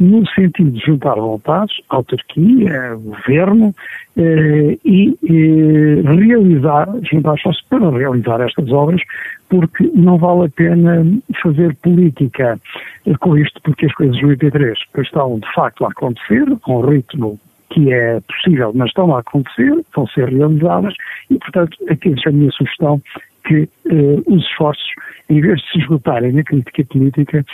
no 0.00 0.26
sentido 0.28 0.70
de 0.70 0.80
juntar 0.80 1.14
vontades, 1.14 1.76
autarquia, 1.90 2.94
governo, 2.94 3.74
eh, 4.16 4.78
e 4.82 5.16
eh, 5.22 6.02
realizar, 6.02 6.88
juntar 7.02 7.34
esforços 7.34 7.62
para 7.68 7.90
realizar 7.90 8.40
estas 8.40 8.72
obras, 8.72 9.02
porque 9.50 9.90
não 9.94 10.16
vale 10.16 10.46
a 10.46 10.48
pena 10.48 11.04
fazer 11.42 11.76
política 11.76 12.58
eh, 13.06 13.14
com 13.20 13.36
isto, 13.36 13.60
porque 13.62 13.86
as 13.86 13.92
coisas 13.92 14.18
do 14.18 14.28
IP3 14.28 14.74
estão 14.98 15.38
de 15.38 15.52
facto 15.52 15.84
a 15.84 15.88
acontecer, 15.88 16.46
com 16.62 16.80
ritmo 16.80 17.38
que 17.68 17.92
é 17.92 18.20
possível, 18.20 18.72
mas 18.74 18.88
estão 18.88 19.14
a 19.14 19.20
acontecer, 19.20 19.72
vão 19.94 20.06
ser 20.08 20.28
realizadas, 20.28 20.94
e 21.30 21.38
portanto 21.38 21.76
aqui 21.88 22.14
é 22.26 22.28
a 22.28 22.32
minha 22.32 22.50
sugestão 22.50 23.00
que 23.44 23.68
eh, 23.90 24.22
os 24.26 24.42
esforços, 24.44 24.88
em 25.30 25.40
vez 25.40 25.60
de 25.60 25.70
se 25.70 25.78
esgotarem 25.78 26.32
na 26.32 26.42
crítica 26.42 26.84
política, 26.84 27.44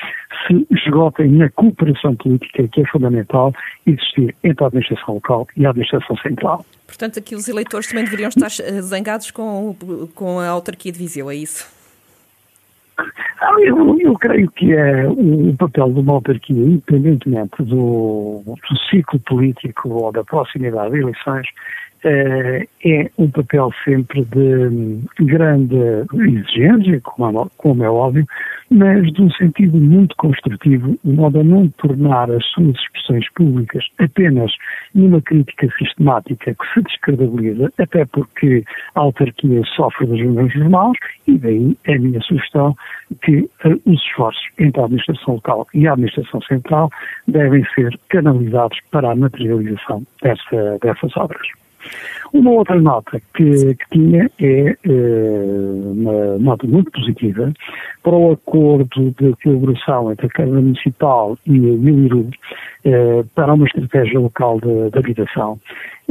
se 0.47 0.66
esgotem 0.71 1.30
na 1.30 1.50
cooperação 1.50 2.16
política, 2.16 2.66
que 2.68 2.80
é 2.80 2.87
fundamental 2.87 3.52
existir 3.87 4.35
entre 4.42 4.64
a 4.64 4.66
administração 4.68 5.14
local 5.14 5.47
e 5.56 5.66
a 5.66 5.71
administração 5.71 6.16
central. 6.16 6.64
Portanto, 6.87 7.18
aqui 7.18 7.35
os 7.35 7.47
eleitores 7.49 7.88
também 7.88 8.04
deveriam 8.04 8.28
estar 8.28 8.50
zangados 8.80 9.30
com, 9.30 9.76
com 10.14 10.40
a 10.40 10.49
autarquia 10.49 10.90
de 10.90 10.99
Viseu, 10.99 11.30
é 11.30 11.37
isso? 11.37 11.76
Ah, 12.99 13.61
eu, 13.61 13.99
eu, 14.00 14.14
creio 14.14 14.50
que 14.52 14.73
é 14.73 15.06
o, 15.06 15.54
papel 15.59 15.92
de 15.92 16.00
uma 16.00 16.14
autarquia, 16.14 16.56
independentemente 16.56 17.62
do, 17.62 18.42
do 18.47 18.78
ciclo 18.88 19.21
político 19.21 19.90
ou 19.90 20.11
da 20.11 20.25
proximidade 20.25 20.92
de 20.92 21.00
eleições, 21.00 21.47
é 22.05 23.11
um 23.19 23.31
papel 23.31 23.71
sempre 23.85 24.25
de 24.25 25.25
grande 25.25 25.76
exigência, 26.15 27.00
como 27.03 27.43
é, 27.43 27.47
como 27.57 27.85
é 27.85 27.91
óbvio, 27.91 28.26
mas 28.71 29.12
de 29.12 29.23
um 29.23 29.31
sentido 29.31 29.79
muito 29.79 30.17
construtivo, 30.17 30.99
de 31.05 31.12
modo 31.12 31.41
a 31.41 31.45
não 31.45 31.69
tornar 31.69 32.31
as 32.31 32.45
suas 32.47 32.76
expressões 32.76 33.29
públicas 33.35 33.85
apenas 33.99 34.53
numa 34.95 35.21
crítica 35.21 35.69
sistemática 35.79 36.55
que 36.55 36.75
se 36.75 36.83
descredibiliza, 36.83 37.73
até 37.79 38.05
porque 38.07 38.65
a 38.95 39.00
autarquia 39.00 39.62
sofre 39.76 40.07
das 40.07 40.21
mesmos 40.21 40.71
maus, 40.71 40.99
e 41.26 41.38
daí 41.38 41.76
é 41.85 41.95
a 41.95 41.99
minha 41.99 42.21
sugestão 42.23 42.76
que 43.23 43.49
uh, 43.65 43.81
os 43.87 44.03
esforços 44.03 44.43
entre 44.59 44.81
a 44.81 44.85
administração 44.85 45.35
local 45.35 45.67
e 45.75 45.87
a 45.87 45.93
administração 45.93 46.41
central 46.43 46.91
devem 47.29 47.65
ser 47.75 47.99
canalizados 48.09 48.79
para 48.91 49.12
a 49.12 49.17
materialização 49.17 50.05
dessa, 50.23 50.79
dessas 50.81 51.17
obras. 51.17 51.47
Uma 52.33 52.50
outra 52.50 52.78
nota 52.81 53.21
que, 53.35 53.75
que 53.75 53.88
tinha 53.93 54.31
é 54.38 54.76
uh, 54.87 55.93
uma 55.93 56.38
nota 56.38 56.66
muito 56.66 56.90
positiva 56.90 57.52
para 58.02 58.14
o 58.14 58.33
acordo 58.33 59.14
de 59.19 59.35
colaboração 59.43 60.12
entre 60.12 60.26
a 60.26 60.31
Câmara 60.31 60.61
Municipal 60.61 61.38
e 61.47 61.59
o 61.59 61.78
Miliru 61.78 62.28
uh, 62.85 63.25
para 63.35 63.55
uma 63.55 63.66
estratégia 63.66 64.19
local 64.19 64.61
de, 64.61 64.90
de 64.90 64.99
habitação. 64.99 65.59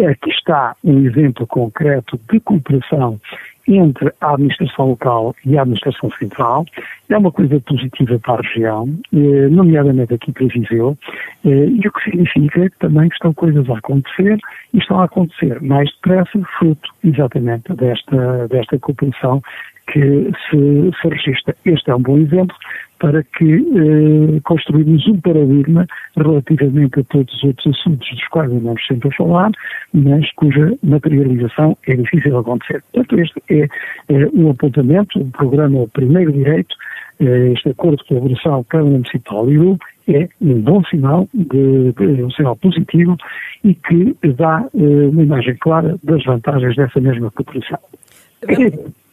Aqui 0.09 0.29
está 0.29 0.75
um 0.83 1.05
exemplo 1.05 1.47
concreto 1.47 2.19
de 2.29 2.39
cooperação 2.39 3.19
entre 3.67 4.11
a 4.21 4.33
administração 4.33 4.89
local 4.89 5.35
e 5.45 5.57
a 5.57 5.61
administração 5.61 6.09
central. 6.11 6.65
É 7.09 7.17
uma 7.17 7.31
coisa 7.31 7.59
positiva 7.59 8.19
para 8.19 8.35
a 8.35 8.41
região, 8.41 8.87
eh, 9.13 9.47
nomeadamente 9.49 10.13
aqui 10.13 10.31
para 10.31 10.47
Viseu, 10.47 10.97
eh, 11.45 11.49
e 11.49 11.87
o 11.87 11.91
que 11.91 12.03
significa 12.03 12.69
que 12.69 12.79
também 12.79 13.07
estão 13.07 13.33
coisas 13.33 13.69
a 13.69 13.77
acontecer 13.77 14.37
e 14.73 14.77
estão 14.77 14.99
a 14.99 15.05
acontecer 15.05 15.61
mais 15.61 15.89
depressa, 15.95 16.39
fruto 16.57 16.89
exatamente 17.03 17.73
desta, 17.73 18.47
desta 18.47 18.79
cooperação 18.79 19.41
que 19.87 20.31
se, 20.49 20.91
se 21.01 21.07
registra. 21.07 21.55
Este 21.65 21.91
é 21.91 21.95
um 21.95 22.01
bom 22.01 22.17
exemplo 22.17 22.55
para 22.99 23.23
que 23.23 23.55
eh, 23.55 24.39
construímos 24.43 25.05
um 25.07 25.19
paradigma 25.19 25.85
relativamente 26.15 26.99
a 26.99 27.03
todos 27.05 27.33
os 27.35 27.43
outros 27.43 27.67
assuntos 27.67 28.09
dos 28.09 28.27
quais 28.29 28.51
andamos 28.51 28.85
sempre 28.87 29.09
a 29.09 29.15
falar, 29.15 29.51
mas 29.93 30.31
cuja 30.33 30.77
materialização 30.83 31.77
é 31.87 31.95
difícil 31.95 32.31
de 32.31 32.37
acontecer. 32.37 32.83
Portanto, 32.93 33.19
este 33.19 33.41
é, 33.49 33.67
é 34.09 34.29
um 34.33 34.49
apontamento, 34.49 35.19
o 35.19 35.31
programa 35.31 35.87
Primeiro 35.93 36.31
Direito, 36.31 36.75
eh, 37.19 37.53
este 37.53 37.69
acordo 37.69 37.97
de 37.97 38.07
colaboração 38.07 38.63
Câmara 38.65 38.89
Municipal 38.91 39.49
e 39.49 39.57
URU 39.57 39.77
é 40.07 40.27
um 40.41 40.61
bom 40.61 40.83
sinal, 40.85 41.27
de, 41.33 41.91
de, 41.93 42.23
um 42.23 42.31
sinal 42.31 42.55
positivo 42.55 43.17
e 43.63 43.73
que 43.73 44.15
dá 44.37 44.65
eh, 44.73 45.07
uma 45.09 45.23
imagem 45.23 45.55
clara 45.57 45.97
das 46.03 46.23
vantagens 46.23 46.75
dessa 46.75 46.99
mesma 46.99 47.31
cooperação. 47.31 47.79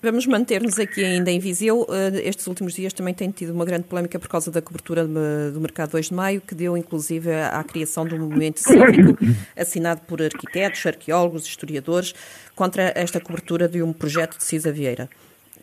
Vamos 0.02 0.26
manter-nos 0.26 0.80
aqui 0.80 1.04
ainda 1.04 1.30
em 1.30 1.38
Viseu. 1.38 1.86
Eh, 1.88 2.28
estes 2.28 2.48
últimos 2.48 2.74
dias 2.74 2.92
também 2.92 3.14
tem 3.14 3.30
tido 3.30 3.52
uma 3.52 3.64
grande 3.64 3.84
polémica 3.84 4.18
por 4.18 4.28
causa 4.28 4.50
da 4.50 4.60
cobertura 4.60 5.06
do 5.06 5.60
mercado 5.60 5.92
2 5.92 6.06
de 6.06 6.14
maio, 6.14 6.40
que 6.40 6.56
deu 6.56 6.76
inclusive 6.76 7.32
à 7.32 7.62
criação 7.62 8.04
de 8.04 8.16
um 8.16 8.18
movimento 8.18 8.58
cívico 8.58 9.16
assinado 9.56 10.00
por 10.00 10.20
arquitetos, 10.20 10.84
arqueólogos, 10.84 11.46
historiadores, 11.46 12.16
contra 12.56 12.92
esta 12.96 13.20
cobertura 13.20 13.68
de 13.68 13.80
um 13.80 13.92
projeto 13.92 14.36
de 14.38 14.42
Cisa 14.42 14.72
Vieira. 14.72 15.08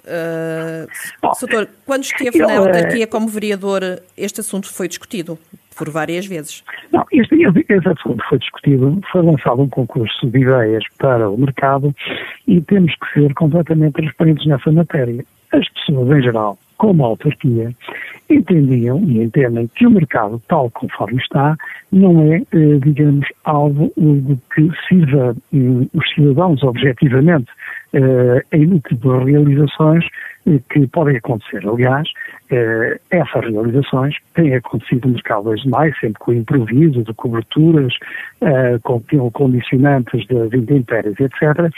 Uh, 0.05 1.35
Soutor, 1.35 1.67
quando 1.85 2.03
esteve 2.05 2.39
na 2.39 2.59
autarquia 2.59 3.05
como 3.05 3.27
vereador, 3.27 4.01
este 4.15 4.39
assunto 4.39 4.71
foi 4.71 4.87
discutido 4.87 5.37
por 5.79 5.89
várias 5.89 6.25
vezes. 6.25 6.63
Não, 6.91 7.05
este, 7.11 7.35
este 7.41 7.89
assunto 7.89 8.23
foi 8.27 8.37
discutido, 8.37 9.01
foi 9.11 9.23
lançado 9.23 9.61
um 9.61 9.69
concurso 9.69 10.27
de 10.27 10.39
ideias 10.39 10.83
para 10.97 11.29
o 11.29 11.37
mercado 11.37 11.95
e 12.45 12.59
temos 12.61 12.93
que 12.95 13.13
ser 13.13 13.33
completamente 13.33 13.93
transparentes 13.93 14.45
nessa 14.45 14.71
matéria. 14.71 15.23
As 15.51 15.67
pessoas, 15.69 16.17
em 16.17 16.21
geral, 16.21 16.57
como 16.77 17.03
a 17.03 17.07
autarquia, 17.07 17.73
entendiam 18.29 19.03
e 19.05 19.23
entendem 19.23 19.67
que 19.75 19.87
o 19.87 19.91
mercado, 19.91 20.41
tal 20.47 20.69
conforme 20.71 21.19
está, 21.21 21.57
não 21.91 22.21
é, 22.31 22.37
eh, 22.37 22.79
digamos, 22.83 23.27
algo 23.43 23.91
que 24.53 24.69
sirva 24.87 25.35
eh, 25.53 25.87
os 25.93 26.13
cidadãos 26.13 26.61
objetivamente 26.63 27.49
eh, 27.93 28.43
em 28.53 28.67
múltiplas 28.67 29.25
realizações 29.25 30.05
que 30.69 30.87
podem 30.87 31.17
acontecer. 31.17 31.67
Aliás, 31.67 32.09
essas 33.09 33.45
realizações 33.45 34.15
têm 34.33 34.55
acontecido 34.55 35.07
no 35.07 35.13
mercado 35.13 35.43
2 35.43 35.61
de 35.61 35.69
maio, 35.69 35.93
sempre 35.99 36.19
com 36.19 36.33
improviso 36.33 37.03
de 37.03 37.13
coberturas, 37.13 37.93
com 38.83 39.01
condicionantes 39.31 40.25
de 40.25 40.57
intempéries, 40.57 41.15
etc., 41.19 41.71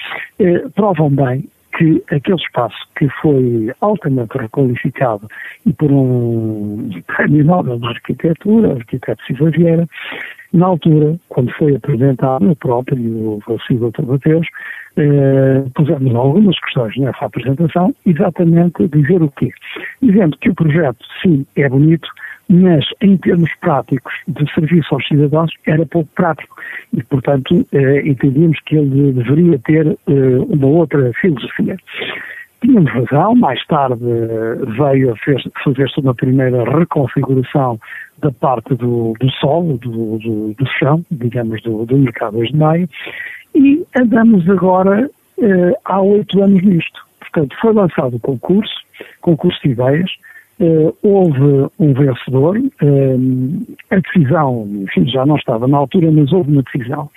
provam 0.76 1.10
bem 1.10 1.50
que 1.82 2.16
aquele 2.16 2.38
espaço 2.38 2.78
que 2.96 3.10
foi 3.22 3.74
altamente 3.82 4.38
requalificado 4.38 5.28
e 5.66 5.74
por 5.74 5.92
um 5.92 6.90
prémio 7.08 7.44
Nobel 7.44 7.80
da 7.80 7.90
Arquitetura, 7.90 8.70
o 8.70 8.78
arquiteto 8.78 9.24
Silva 9.26 9.50
Vieira, 9.50 9.88
na 10.54 10.68
altura, 10.68 11.18
quando 11.30 11.52
foi 11.54 11.76
apresentado, 11.76 12.52
o 12.52 12.56
próprio, 12.56 13.38
o 13.38 13.42
falecido 13.42 13.90
Dr. 13.90 14.04
Mateus, 14.04 14.48
eh, 14.98 15.64
pusemos 15.74 16.14
algumas 16.14 16.60
questões 16.60 16.96
nessa 16.98 17.26
apresentação, 17.26 17.96
exatamente 18.06 18.88
dizer 18.90 19.24
o 19.24 19.32
quê? 19.32 19.50
dizendo 20.02 20.38
que 20.38 20.50
o 20.50 20.56
projeto, 20.56 21.04
sim, 21.22 21.46
é 21.56 21.70
bonito, 21.70 22.08
mas 22.52 22.86
em 23.02 23.16
termos 23.16 23.50
práticos 23.62 24.14
de 24.28 24.54
serviço 24.54 24.94
aos 24.94 25.08
cidadãos 25.08 25.52
era 25.66 25.86
pouco 25.86 26.10
prático 26.16 26.54
e, 26.94 27.02
portanto, 27.04 27.66
eh, 27.72 28.02
entendíamos 28.06 28.60
que 28.66 28.76
ele 28.76 29.14
deveria 29.14 29.58
ter 29.60 29.88
eh, 29.88 30.38
uma 30.50 30.68
outra 30.68 31.14
filosofia. 31.14 31.78
Tínhamos 32.62 32.92
razão, 32.92 33.36
mais 33.36 33.66
tarde 33.68 34.04
eh, 34.04 34.66
veio 34.78 35.14
a 35.14 35.16
fazer-se 35.64 36.00
uma 36.02 36.14
primeira 36.14 36.66
reconfiguração 36.66 37.80
da 38.20 38.32
parte 38.34 38.76
do, 38.76 39.14
do 39.18 39.32
solo, 39.32 39.78
do, 39.78 40.18
do, 40.20 40.54
do, 40.54 40.68
chão, 40.78 41.06
digamos, 41.10 41.62
do, 41.64 41.86
do 41.86 41.98
mercado 41.98 42.34
2 42.34 42.50
de 42.50 42.58
maio, 42.58 42.90
e 43.56 43.84
andamos 43.96 44.48
agora 44.50 45.10
eh, 45.42 45.74
há 45.86 46.02
oito 46.02 46.44
anos 46.44 46.62
nisto. 46.62 47.00
Portanto, 47.20 47.56
foi 47.62 47.72
lançado 47.74 48.18
o 48.18 48.20
concurso, 48.20 48.76
concurso 49.22 49.60
de 49.64 49.70
ideias, 49.70 50.12
Uh, 50.62 50.96
houve 51.02 51.72
um 51.80 51.92
vencedor, 51.92 52.56
uh, 52.56 53.78
a 53.90 53.96
decisão, 53.96 54.70
enfim, 54.84 55.08
já 55.08 55.26
não 55.26 55.36
estava 55.36 55.68
na 55.68 55.78
altura, 55.78 56.12
mas 56.12 56.32
houve 56.32 56.52
uma 56.52 56.62
decisão. 56.62 57.10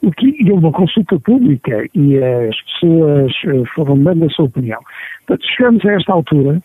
O 0.00 0.12
que, 0.12 0.32
houve 0.48 0.64
uma 0.64 0.70
consulta 0.70 1.18
pública 1.18 1.88
e 1.92 2.16
as 2.18 2.56
pessoas 2.62 3.32
uh, 3.46 3.64
foram 3.74 3.98
dando 3.98 4.26
a 4.26 4.28
sua 4.30 4.44
opinião. 4.44 4.80
Portanto, 5.26 5.44
chegamos 5.56 5.84
a 5.84 5.92
esta 5.92 6.12
altura 6.12 6.62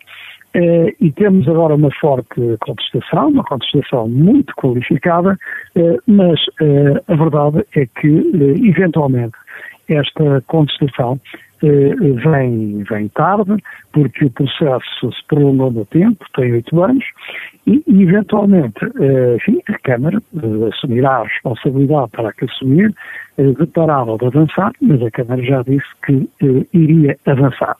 e 1.00 1.12
temos 1.12 1.48
agora 1.48 1.76
uma 1.76 1.92
forte 2.00 2.58
contestação, 2.60 3.28
uma 3.28 3.44
contestação 3.44 4.08
muito 4.08 4.52
qualificada, 4.56 5.38
mas 6.08 6.40
a 7.06 7.14
verdade 7.14 7.64
é 7.76 7.86
que, 7.86 8.08
eventualmente, 8.66 9.36
esta 9.88 10.42
contestação 10.48 11.20
eh, 11.24 11.49
vem, 11.62 12.82
vem 12.84 13.08
tarde, 13.08 13.56
porque 13.92 14.24
o 14.24 14.30
processo 14.30 15.12
se 15.12 15.26
prolongou 15.28 15.70
no 15.70 15.84
tempo, 15.86 16.24
tem 16.34 16.52
oito 16.52 16.82
anos, 16.82 17.04
e, 17.66 17.82
eventualmente, 17.88 18.84
eh, 19.00 19.36
enfim, 19.36 19.60
a 19.68 19.78
Câmara 19.78 20.18
eh, 20.18 20.68
assumirá 20.72 21.18
a 21.18 21.24
responsabilidade 21.24 22.10
para 22.12 22.32
que 22.32 22.44
assumir, 22.46 22.94
de 23.38 23.66
parar 23.68 24.06
ou 24.06 24.18
de 24.18 24.26
avançar, 24.26 24.72
mas 24.82 25.02
a 25.02 25.10
Câmara 25.10 25.42
já 25.42 25.62
disse 25.62 25.86
que 26.04 26.28
iria 26.74 27.16
avançar. 27.24 27.74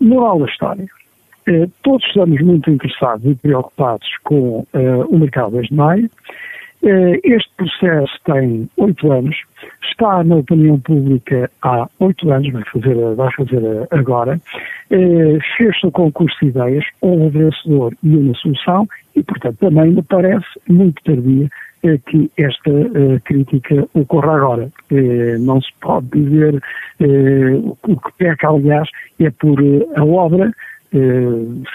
Moral 0.00 0.38
da 0.38 0.46
história. 0.46 0.86
todos 1.82 2.06
estamos 2.06 2.40
muito 2.40 2.70
interessados 2.70 3.24
e 3.26 3.34
preocupados 3.34 4.08
com 4.22 4.64
o 4.72 5.18
mercado 5.18 5.60
de 5.60 5.74
maio, 5.74 6.04
eh, 6.04 6.10
este 7.24 7.50
processo 7.56 8.12
tem 8.24 8.68
oito 8.76 9.10
anos, 9.10 9.36
está 9.82 10.22
na 10.22 10.36
opinião 10.36 10.78
pública 10.80 11.50
há 11.62 11.88
oito 12.00 12.30
anos, 12.30 12.52
vai 12.52 12.64
fazer, 12.64 13.14
vai 13.14 13.32
fazer 13.32 13.88
agora. 13.90 14.40
Eh, 14.90 15.38
fez-se 15.56 15.86
o 15.86 15.90
concurso 15.90 16.36
de 16.42 16.48
ideias, 16.48 16.84
um 17.02 17.28
vencedor 17.30 17.94
e 18.02 18.16
uma 18.16 18.34
solução, 18.34 18.86
e, 19.16 19.22
portanto, 19.22 19.56
também 19.58 19.92
me 19.92 20.02
parece 20.02 20.46
muito 20.68 21.02
tardia 21.02 21.48
eh, 21.84 21.98
que 22.06 22.30
esta 22.36 22.70
crítica 23.24 23.88
ocorra 23.94 24.36
agora. 24.36 24.68
não 25.40 25.60
se 25.62 25.72
pode 25.80 26.06
dizer, 26.08 26.62
o 27.82 27.96
que 27.96 28.12
peca, 28.18 28.48
aliás, 28.48 28.88
é 29.20 29.30
por 29.30 29.58
a 29.96 30.04
obra 30.04 30.52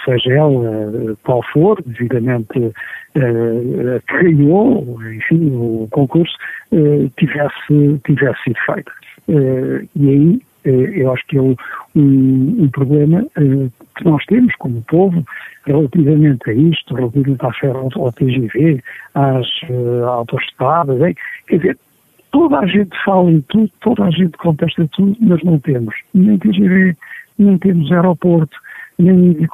seja 0.04 0.32
ela 0.32 1.16
qual 1.24 1.42
for, 1.52 1.82
devidamente 1.84 2.72
eh, 3.14 4.00
que 4.06 4.22
ganhou, 4.22 4.98
enfim, 5.12 5.50
o 5.52 5.88
concurso, 5.90 6.32
eh, 6.70 7.10
tivesse, 7.16 8.00
tivesse 8.06 8.42
sido 8.44 8.58
feita. 8.64 8.92
Eh, 9.28 9.84
e 9.96 10.08
aí 10.08 10.40
eu 10.64 11.12
acho 11.12 11.26
que 11.26 11.38
é 11.38 11.42
um, 11.42 11.56
um, 11.96 12.68
problema 12.68 13.26
que 13.34 14.04
nós 14.04 14.24
temos 14.26 14.54
como 14.56 14.82
povo 14.82 15.24
relativamente 15.64 16.50
a 16.50 16.52
isto, 16.52 16.94
relativamente 16.94 17.44
à 17.44 17.52
ferro, 17.54 17.88
ao 17.96 18.12
TGV, 18.12 18.82
às 19.14 19.46
uh, 19.70 20.04
autoestradas, 20.04 21.14
quer 21.46 21.56
dizer, 21.56 21.78
toda 22.30 22.58
a 22.58 22.66
gente 22.66 22.94
fala 23.04 23.30
em 23.30 23.40
tudo, 23.40 23.70
toda 23.80 24.04
a 24.04 24.10
gente 24.10 24.36
contesta 24.36 24.86
tudo, 24.92 25.16
mas 25.20 25.42
não 25.42 25.58
temos 25.58 25.94
nem 26.12 26.36
TGV, 26.36 26.94
nem 27.38 27.56
temos 27.56 27.90
aeroporto, 27.90 28.54
nem, 29.00 29.48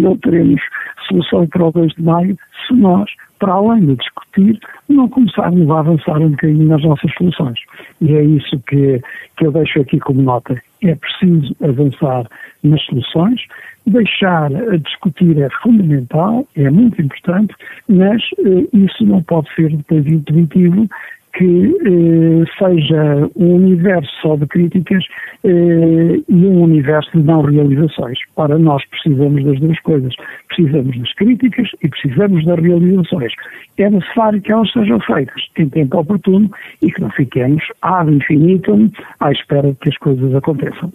não 0.00 0.16
teremos 0.18 0.60
solução 1.08 1.46
para 1.46 1.66
o 1.66 1.72
2 1.72 1.92
de 1.94 2.02
maio 2.02 2.36
se 2.66 2.74
nós, 2.74 3.10
para 3.38 3.52
além 3.52 3.86
de 3.86 3.96
discutir, 3.96 4.58
não 4.88 5.08
começarmos 5.08 5.68
a 5.70 5.80
avançar 5.80 6.18
um 6.18 6.30
bocadinho 6.30 6.66
nas 6.66 6.82
nossas 6.82 7.12
soluções. 7.14 7.58
E 8.00 8.14
é 8.14 8.24
isso 8.24 8.58
que, 8.66 9.00
que 9.36 9.46
eu 9.46 9.52
deixo 9.52 9.80
aqui 9.80 9.98
como 10.00 10.22
nota. 10.22 10.60
É 10.82 10.94
preciso 10.94 11.54
avançar 11.62 12.26
nas 12.62 12.82
soluções, 12.84 13.40
deixar 13.86 14.52
a 14.54 14.76
discutir 14.76 15.40
é 15.40 15.48
fundamental, 15.62 16.46
é 16.56 16.70
muito 16.70 17.00
importante, 17.00 17.54
mas 17.88 18.22
eh, 18.38 18.66
isso 18.72 19.04
não 19.04 19.22
pode 19.22 19.52
ser 19.54 19.70
depois 19.70 20.06
intuitivo 20.06 20.88
que 21.36 21.44
eh, 21.44 22.44
seja 22.58 23.30
um 23.36 23.56
universo 23.56 24.10
só 24.22 24.36
de 24.36 24.46
críticas 24.46 25.04
eh, 25.44 26.20
e 26.28 26.46
um 26.46 26.62
universo 26.62 27.10
de 27.12 27.22
não 27.22 27.42
realizações. 27.42 28.18
Para 28.34 28.58
nós 28.58 28.82
precisamos 28.86 29.44
das 29.44 29.60
duas 29.60 29.78
coisas. 29.80 30.14
Precisamos 30.48 30.98
das 30.98 31.12
críticas 31.14 31.68
e 31.82 31.88
precisamos 31.88 32.44
das 32.46 32.58
realizações. 32.58 33.32
É 33.76 33.90
necessário 33.90 34.40
que 34.40 34.50
elas 34.50 34.72
sejam 34.72 34.98
feitas 35.00 35.42
em 35.58 35.68
tempo 35.68 35.98
oportuno 35.98 36.50
e 36.80 36.90
que 36.90 37.00
não 37.02 37.10
fiquemos 37.10 37.62
ad 37.82 38.10
infinitum 38.10 38.90
à 39.20 39.30
espera 39.30 39.68
de 39.68 39.74
que 39.74 39.90
as 39.90 39.98
coisas 39.98 40.34
aconteçam. 40.34 40.90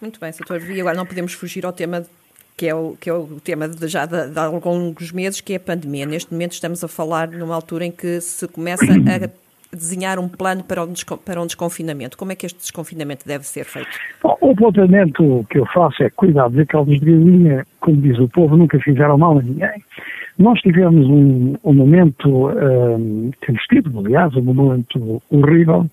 Muito 0.00 0.20
bem, 0.20 0.30
Sr. 0.30 0.60
Vi. 0.60 0.80
Agora 0.80 0.96
não 0.96 1.06
podemos 1.06 1.32
fugir 1.32 1.66
ao 1.66 1.72
tema 1.72 2.04
que 2.56 2.68
é 2.68 2.74
o, 2.74 2.96
que 3.00 3.10
é 3.10 3.12
o 3.12 3.40
tema 3.42 3.68
de, 3.68 3.88
já 3.88 4.06
de, 4.06 4.28
de 4.28 4.38
alguns 4.38 5.10
meses, 5.10 5.40
que 5.40 5.54
é 5.54 5.56
a 5.56 5.60
pandemia. 5.60 6.06
Neste 6.06 6.32
momento 6.32 6.52
estamos 6.52 6.84
a 6.84 6.88
falar 6.88 7.28
numa 7.28 7.54
altura 7.54 7.86
em 7.86 7.90
que 7.90 8.20
se 8.20 8.46
começa 8.46 8.84
a 8.94 9.43
desenhar 9.74 10.18
um 10.18 10.28
plano 10.28 10.62
para 10.62 10.84
um, 10.84 10.92
para 11.24 11.40
um 11.40 11.46
desconfinamento. 11.46 12.16
Como 12.16 12.32
é 12.32 12.34
que 12.34 12.46
este 12.46 12.58
desconfinamento 12.58 13.26
deve 13.26 13.44
ser 13.44 13.64
feito? 13.64 13.88
Bom, 14.22 14.36
o 14.40 14.50
apontamento 14.50 15.46
que 15.50 15.58
eu 15.58 15.66
faço 15.66 16.02
é 16.02 16.10
cuidado 16.10 16.52
de 16.52 16.64
de 16.64 16.98
galinha, 16.98 17.66
como 17.80 17.96
diz 18.00 18.18
o 18.18 18.28
povo, 18.28 18.56
nunca 18.56 18.78
fizeram 18.80 19.18
mal 19.18 19.38
a 19.38 19.42
ninguém. 19.42 19.82
Nós 20.38 20.60
tivemos 20.60 21.06
um, 21.06 21.54
um 21.62 21.72
momento, 21.72 22.48
um, 22.48 23.30
temos 23.40 23.62
tido, 23.64 23.96
aliás, 24.00 24.34
um 24.34 24.42
momento 24.42 25.22
horrível 25.30 25.86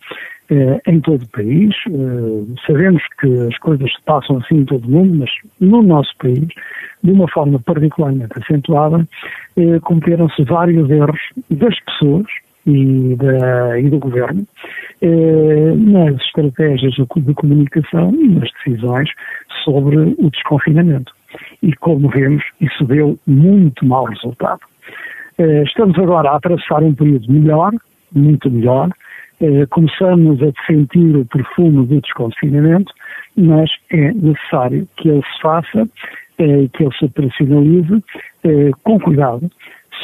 uh, 0.52 0.82
em 0.88 1.00
todo 1.00 1.24
o 1.24 1.28
país. 1.28 1.76
Uh, 1.88 2.56
sabemos 2.65 3.04
que 3.20 3.28
as 3.48 3.58
coisas 3.60 3.91
se 3.91 4.02
passam 4.04 4.38
assim 4.38 4.58
em 4.58 4.65
todo 4.65 4.86
o 4.86 4.91
mundo, 4.91 5.20
mas 5.20 5.30
no 5.60 5.84
nosso 5.84 6.12
país, 6.17 6.48
de 7.04 7.12
uma 7.12 7.28
forma 7.28 7.60
particularmente 7.60 8.32
acentuada, 8.36 9.08
uh, 9.58 9.82
cometeram-se 9.82 10.44
vários 10.44 10.89
erros 10.89 11.22
das 11.50 11.80
pessoas, 11.82 12.26
e, 12.65 13.15
da, 13.15 13.80
e 13.80 13.89
do 13.89 14.00
governo 14.00 14.45
eh, 15.02 15.74
nas 15.76 16.15
estratégias 16.21 16.93
de 16.93 17.06
comunicação 17.34 18.13
e 18.13 18.28
nas 18.30 18.50
decisões 18.52 19.10
sobre 19.63 19.97
o 19.97 20.30
desconfinamento. 20.30 21.12
E 21.63 21.74
como 21.76 22.10
vemos, 22.10 22.43
isso 22.60 22.84
deu 22.86 23.17
muito 23.26 23.86
mau 23.86 24.06
resultado. 24.06 24.62
Eh, 25.38 25.63
estamos 25.63 25.97
agora 25.97 26.30
a 26.30 26.36
atravessar 26.36 26.84
um 26.84 26.93
período 26.93 27.32
melhor, 27.32 27.71
muito 28.13 28.50
melhor, 28.52 28.89
eh, 29.41 29.65
começamos 29.69 30.39
a 30.43 30.52
sentir 30.67 31.15
o 31.15 31.26
perfume 31.26 31.86
do 31.88 32.00
desconfinamento, 32.02 32.93
mas 33.36 33.71
é 33.91 34.12
necessário 34.13 34.88
que 34.97 35.10
ele 35.10 35.24
se 35.24 35.41
faça, 35.41 35.89
que 36.38 36.84
ele 36.84 36.97
se 36.97 37.06
operacionalize 37.06 38.04
com 38.84 39.00
cuidado, 39.00 39.47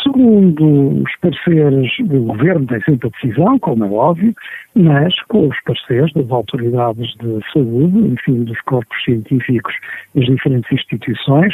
Segundo 0.03 1.03
os 1.03 1.15
parceiros 1.21 1.89
do 1.99 2.21
governo, 2.23 2.67
tem 2.67 2.81
sempre 2.81 3.07
a 3.07 3.11
decisão, 3.11 3.57
como 3.59 3.85
é 3.85 3.89
óbvio, 3.89 4.33
mas 4.75 5.13
com 5.23 5.47
os 5.47 5.59
parceiros 5.63 6.11
das 6.13 6.29
autoridades 6.29 7.15
de 7.15 7.39
saúde, 7.51 7.97
enfim, 7.97 8.43
dos 8.43 8.59
corpos 8.61 9.03
científicos 9.03 9.73
das 10.13 10.25
diferentes 10.25 10.71
instituições, 10.71 11.53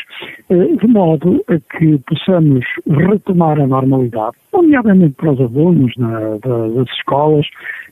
eh, 0.49 0.75
de 0.75 0.87
modo 0.87 1.43
a 1.47 1.77
que 1.77 1.97
possamos 2.07 2.65
retomar 2.87 3.59
a 3.59 3.67
normalidade, 3.67 4.35
nomeadamente 4.51 5.15
para 5.15 5.31
os 5.31 5.39
alunos 5.39 5.95
na, 5.97 6.37
das 6.37 6.89
escolas, 6.97 7.45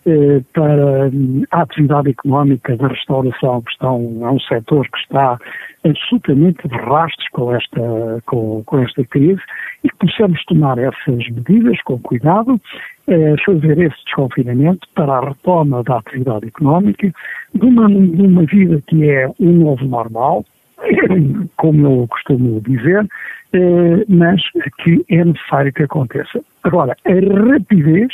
eh, 0.05 0.41
para 0.53 1.09
hum, 1.13 1.43
a 1.51 1.61
atividade 1.61 2.09
económica 2.09 2.75
da 2.75 2.87
restauração, 2.87 3.61
que 3.61 3.71
estão, 3.71 4.19
é 4.21 4.31
um 4.31 4.39
setor 4.39 4.87
que 4.89 4.97
está 4.97 5.37
absolutamente 5.83 6.67
de 6.67 6.75
rastros 6.75 7.27
com 7.31 7.53
esta, 7.55 8.21
com, 8.25 8.63
com 8.65 8.79
esta 8.79 9.03
crise 9.05 9.41
e 9.83 9.89
que 9.89 9.95
possamos 9.97 10.43
tomar 10.45 10.77
essas 10.77 11.27
medidas 11.29 11.81
com 11.83 11.99
cuidado, 11.99 12.59
eh, 13.07 13.35
fazer 13.45 13.79
esse 13.79 14.05
desconfinamento 14.05 14.87
para 14.95 15.17
a 15.17 15.29
retoma 15.29 15.83
da 15.83 15.97
atividade 15.97 16.47
económica, 16.47 17.11
de 17.53 17.65
uma, 17.65 17.87
de 17.87 18.21
uma 18.21 18.43
vida 18.43 18.81
que 18.87 19.09
é 19.09 19.29
um 19.39 19.51
novo 19.51 19.85
normal, 19.85 20.45
como 21.57 21.87
eu 21.87 22.07
costumo 22.07 22.61
dizer, 22.61 23.07
eh, 23.53 24.05
mas 24.07 24.41
que 24.83 25.03
é 25.09 25.25
necessário 25.25 25.73
que 25.73 25.83
aconteça. 25.83 26.41
Agora, 26.63 26.95
a 27.05 27.51
rapidez 27.51 28.13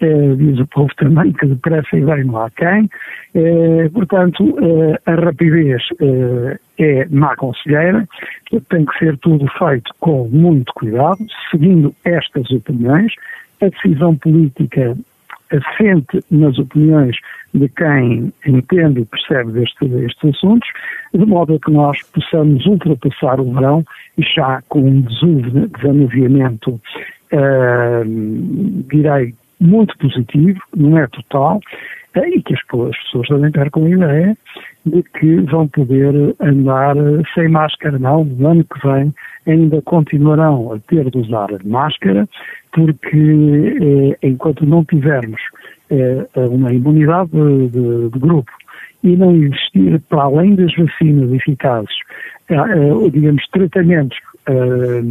eh, 0.00 0.34
diz 0.36 0.58
o 0.58 0.66
povo 0.66 0.90
também 0.96 1.32
que 1.32 1.46
depressa 1.46 1.96
e 1.96 2.04
bem 2.04 2.24
não 2.24 2.38
há 2.38 2.50
quem. 2.50 2.88
Eh, 3.34 3.88
portanto, 3.92 4.56
eh, 4.60 5.00
a 5.06 5.14
rapidez 5.14 5.82
é 6.78 7.06
má 7.10 7.34
conselheira, 7.36 8.06
tem 8.68 8.84
que 8.84 8.98
ser 8.98 9.16
tudo 9.18 9.46
feito 9.58 9.90
com 10.00 10.28
muito 10.28 10.72
cuidado, 10.74 11.24
seguindo 11.50 11.94
estas 12.04 12.50
opiniões. 12.50 13.12
A 13.62 13.68
decisão 13.68 14.14
política 14.16 14.94
assente 15.50 16.22
nas 16.30 16.58
opiniões 16.58 17.16
de 17.54 17.68
quem 17.70 18.32
entende 18.46 19.00
e 19.00 19.04
percebe 19.06 19.52
deste, 19.52 19.88
destes 19.88 20.34
assuntos, 20.34 20.68
de 21.14 21.24
modo 21.24 21.54
a 21.54 21.58
que 21.58 21.70
nós 21.70 22.02
possamos 22.12 22.66
ultrapassar 22.66 23.40
o 23.40 23.52
verão 23.52 23.84
e 24.18 24.22
já 24.22 24.60
com 24.68 24.80
um 24.80 25.00
desanuviamento, 25.00 26.80
uh, 27.32 28.04
muito 29.60 29.96
positivo, 29.98 30.60
não 30.76 30.98
é 30.98 31.06
total, 31.08 31.60
uh, 32.16 32.24
e 32.26 32.42
que 32.42 32.54
as, 32.54 32.60
as 32.60 32.96
pessoas 33.04 33.28
devem 33.28 33.52
ter 33.52 33.70
com 33.70 33.84
a 33.84 33.90
ideia 33.90 34.36
de 34.84 35.02
que 35.02 35.36
vão 35.42 35.66
poder 35.68 36.34
andar 36.40 36.94
sem 37.34 37.48
máscara, 37.48 37.98
não, 37.98 38.24
no 38.24 38.48
ano 38.48 38.64
que 38.64 38.86
vem 38.86 39.12
ainda 39.46 39.80
continuarão 39.82 40.72
a 40.72 40.78
ter 40.78 41.10
de 41.10 41.18
usar 41.18 41.48
máscara, 41.64 42.28
porque 42.72 44.16
eh, 44.20 44.28
enquanto 44.28 44.66
não 44.66 44.84
tivermos 44.84 45.40
eh, 45.90 46.26
uma 46.34 46.72
imunidade 46.72 47.30
de, 47.30 47.68
de, 47.68 48.10
de, 48.10 48.18
grupo 48.18 48.50
e 49.02 49.16
não 49.16 49.34
existir, 49.34 50.00
para 50.08 50.22
além 50.22 50.54
das 50.54 50.74
vacinas 50.74 51.32
eficazes, 51.32 51.96
eh, 52.48 52.54
eh 52.54 53.10
digamos, 53.10 53.46
tratamentos 53.48 54.18
eh, 54.48 55.02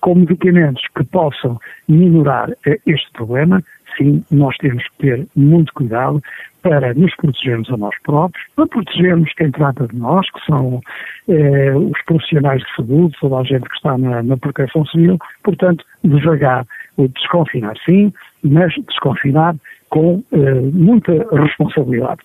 com 0.00 0.14
medicamentos 0.14 0.82
que 0.96 1.04
possam 1.04 1.58
minorar 1.88 2.50
eh, 2.66 2.78
este 2.86 3.10
problema, 3.12 3.62
sim, 3.96 4.24
nós 4.30 4.56
temos 4.58 4.82
que 4.84 4.98
ter 4.98 5.26
muito 5.34 5.72
cuidado 5.74 6.22
para 6.62 6.94
nos 6.94 7.14
protegermos 7.16 7.70
a 7.70 7.76
nós 7.76 7.94
próprios, 8.02 8.44
para 8.56 8.66
protegermos 8.66 9.32
quem 9.34 9.50
trata 9.52 9.86
de 9.86 9.96
nós, 9.96 10.28
que 10.30 10.44
são 10.46 10.80
eh, 11.28 11.74
os 11.76 12.02
profissionais 12.04 12.60
de 12.62 12.74
saúde, 12.74 13.16
toda 13.20 13.36
a 13.36 13.44
gente 13.44 13.68
que 13.68 13.76
está 13.76 13.96
na, 13.96 14.22
na 14.22 14.36
proteção 14.36 14.84
civil, 14.86 15.16
portanto, 15.44 15.84
devagar, 16.02 16.66
desconfinar 16.98 17.74
sim, 17.84 18.12
mas 18.42 18.74
desconfinar 18.88 19.54
com 19.90 20.22
eh, 20.32 20.54
muita 20.72 21.12
responsabilidade. 21.32 22.20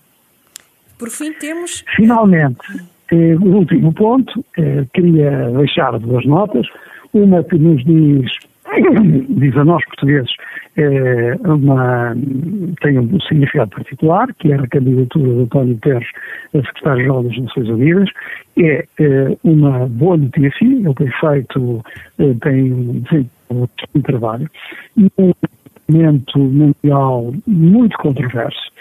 Por 0.98 1.10
fim, 1.10 1.34
temos. 1.34 1.84
Finalmente, 1.96 2.60
eh, 3.12 3.36
o 3.36 3.58
último 3.58 3.94
ponto, 3.94 4.44
eh, 4.58 4.86
queria 4.94 5.50
deixar 5.52 5.98
duas 6.00 6.26
notas. 6.26 6.68
Uma 7.14 7.44
que 7.44 7.58
nos 7.58 7.84
diz 7.84 8.32
diz 9.30 9.58
a 9.58 9.66
nós 9.66 9.84
portugueses, 9.86 10.32
é 10.78 11.36
uma, 11.46 12.16
tem 12.82 12.98
um 13.00 13.20
significado 13.22 13.72
particular, 13.72 14.34
que 14.36 14.52
é 14.52 14.56
a 14.56 14.68
candidatura 14.68 15.34
de 15.34 15.42
António 15.42 15.74
Guterres 15.76 16.08
a 16.54 16.62
secretário-geral 16.62 17.24
das 17.24 17.38
Nações 17.38 17.70
Unidas. 17.70 18.10
É, 18.58 18.86
é, 19.00 19.38
uma 19.44 19.88
boa 19.88 20.18
notícia, 20.18 20.64
ele 20.64 20.94
tem 20.94 21.12
feito, 21.20 21.84
é, 22.20 22.34
tem 22.42 23.04
feito 23.10 23.30
um 23.50 24.02
trabalho, 24.02 24.50
num 24.96 25.34
momento 25.90 26.40
mundial 26.40 27.34
muito 27.46 27.98
controverso, 27.98 28.72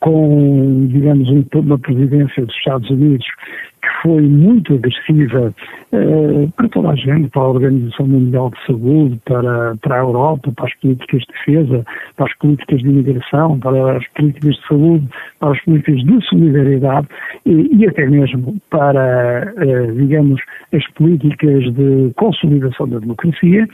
com, 0.00 0.88
digamos, 0.88 1.28
uma 1.54 1.78
presidência 1.78 2.44
dos 2.44 2.54
Estados 2.56 2.90
Unidos 2.90 3.26
foi 4.06 4.22
muito 4.22 4.74
agressiva 4.74 5.52
uh, 5.92 6.52
para 6.56 6.68
toda 6.68 6.90
a 6.90 6.94
gente, 6.94 7.28
para 7.30 7.42
a 7.42 7.48
Organização 7.48 8.06
Mundial 8.06 8.50
de 8.50 8.66
Saúde, 8.66 9.20
para, 9.24 9.76
para 9.82 9.96
a 9.96 9.98
Europa, 9.98 10.52
para 10.54 10.66
as 10.66 10.74
políticas 10.76 11.22
de 11.22 11.26
defesa, 11.26 11.84
para 12.14 12.26
as 12.26 12.38
políticas 12.38 12.80
de 12.82 12.88
imigração, 12.88 13.58
para 13.58 13.96
as 13.96 14.06
políticas 14.10 14.54
de 14.54 14.68
saúde, 14.68 15.08
para 15.40 15.50
as 15.50 15.60
políticas 15.62 16.04
de 16.04 16.24
solidariedade 16.28 17.08
e, 17.44 17.76
e 17.76 17.88
até 17.88 18.06
mesmo 18.06 18.56
para, 18.70 19.52
uh, 19.56 19.92
digamos, 19.96 20.40
as 20.72 20.86
políticas 20.92 21.64
de 21.74 22.12
consolidação 22.14 22.88
da 22.88 23.00
democracia. 23.00 23.66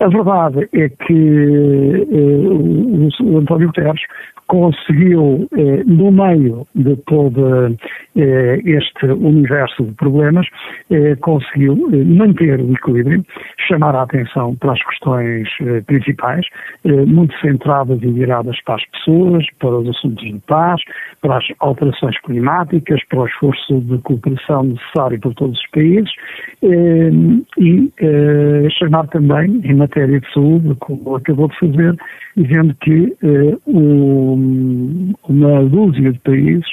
A 0.00 0.08
verdade 0.08 0.66
é 0.72 0.88
que 0.88 1.12
uh, 1.12 2.54
o, 2.54 3.08
o 3.22 3.38
António 3.38 3.66
Guterres 3.66 4.00
conseguiu, 4.46 5.48
eh, 5.56 5.82
no 5.86 6.12
meio 6.12 6.66
de 6.74 6.96
todo 7.06 7.76
eh, 8.16 8.60
este 8.64 9.06
universo 9.06 9.84
de 9.84 9.92
problemas, 9.92 10.46
eh, 10.90 11.16
conseguiu 11.16 11.76
manter 12.06 12.60
o 12.60 12.72
equilíbrio, 12.72 13.24
chamar 13.66 13.94
a 13.94 14.02
atenção 14.02 14.54
para 14.56 14.72
as 14.72 14.84
questões 14.84 15.48
principais, 15.86 16.46
muito 17.06 17.34
centradas 17.40 18.02
e 18.02 18.06
viradas 18.06 18.56
para 18.64 18.76
as 18.76 18.84
pessoas, 18.90 19.46
para 19.58 19.78
os 19.78 19.88
assuntos 19.88 20.24
de 20.24 20.40
paz, 20.46 20.80
para 21.22 21.38
as 21.38 21.44
alterações 21.60 22.18
climáticas, 22.20 23.00
para 23.08 23.20
o 23.20 23.26
esforço 23.26 23.80
de 23.80 23.98
cooperação 23.98 24.64
necessário 24.64 25.18
por 25.20 25.34
todos 25.34 25.58
os 25.58 25.66
países 25.70 26.12
e 27.58 27.90
chamar 28.78 29.06
também, 29.08 29.60
em 29.64 29.74
matéria 29.74 30.20
de 30.20 30.32
saúde, 30.32 30.74
como 30.80 31.16
acabou 31.16 31.48
de 31.48 31.58
fazer, 31.58 31.96
dizendo 32.36 32.74
que 32.80 33.16
o 33.66 34.33
uma 34.34 35.64
dúzia 35.64 36.12
de 36.12 36.18
países 36.20 36.66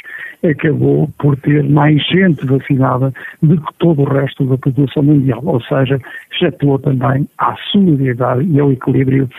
acabou 0.44 1.08
por 1.20 1.38
ter 1.38 1.64
mais 1.64 2.04
gente 2.08 2.46
vacinada 2.46 3.14
do 3.42 3.62
que 3.62 3.74
todo 3.78 4.02
o 4.02 4.06
resto 4.06 4.44
da 4.46 4.58
população 4.58 5.04
mundial. 5.04 5.42
Ou 5.44 5.62
seja, 5.62 6.00
apelou 6.46 6.80
também 6.80 7.28
à 7.38 7.56
solidariedade 7.72 8.44
e 8.50 8.60
ao 8.60 8.72
equilíbrio 8.72 9.30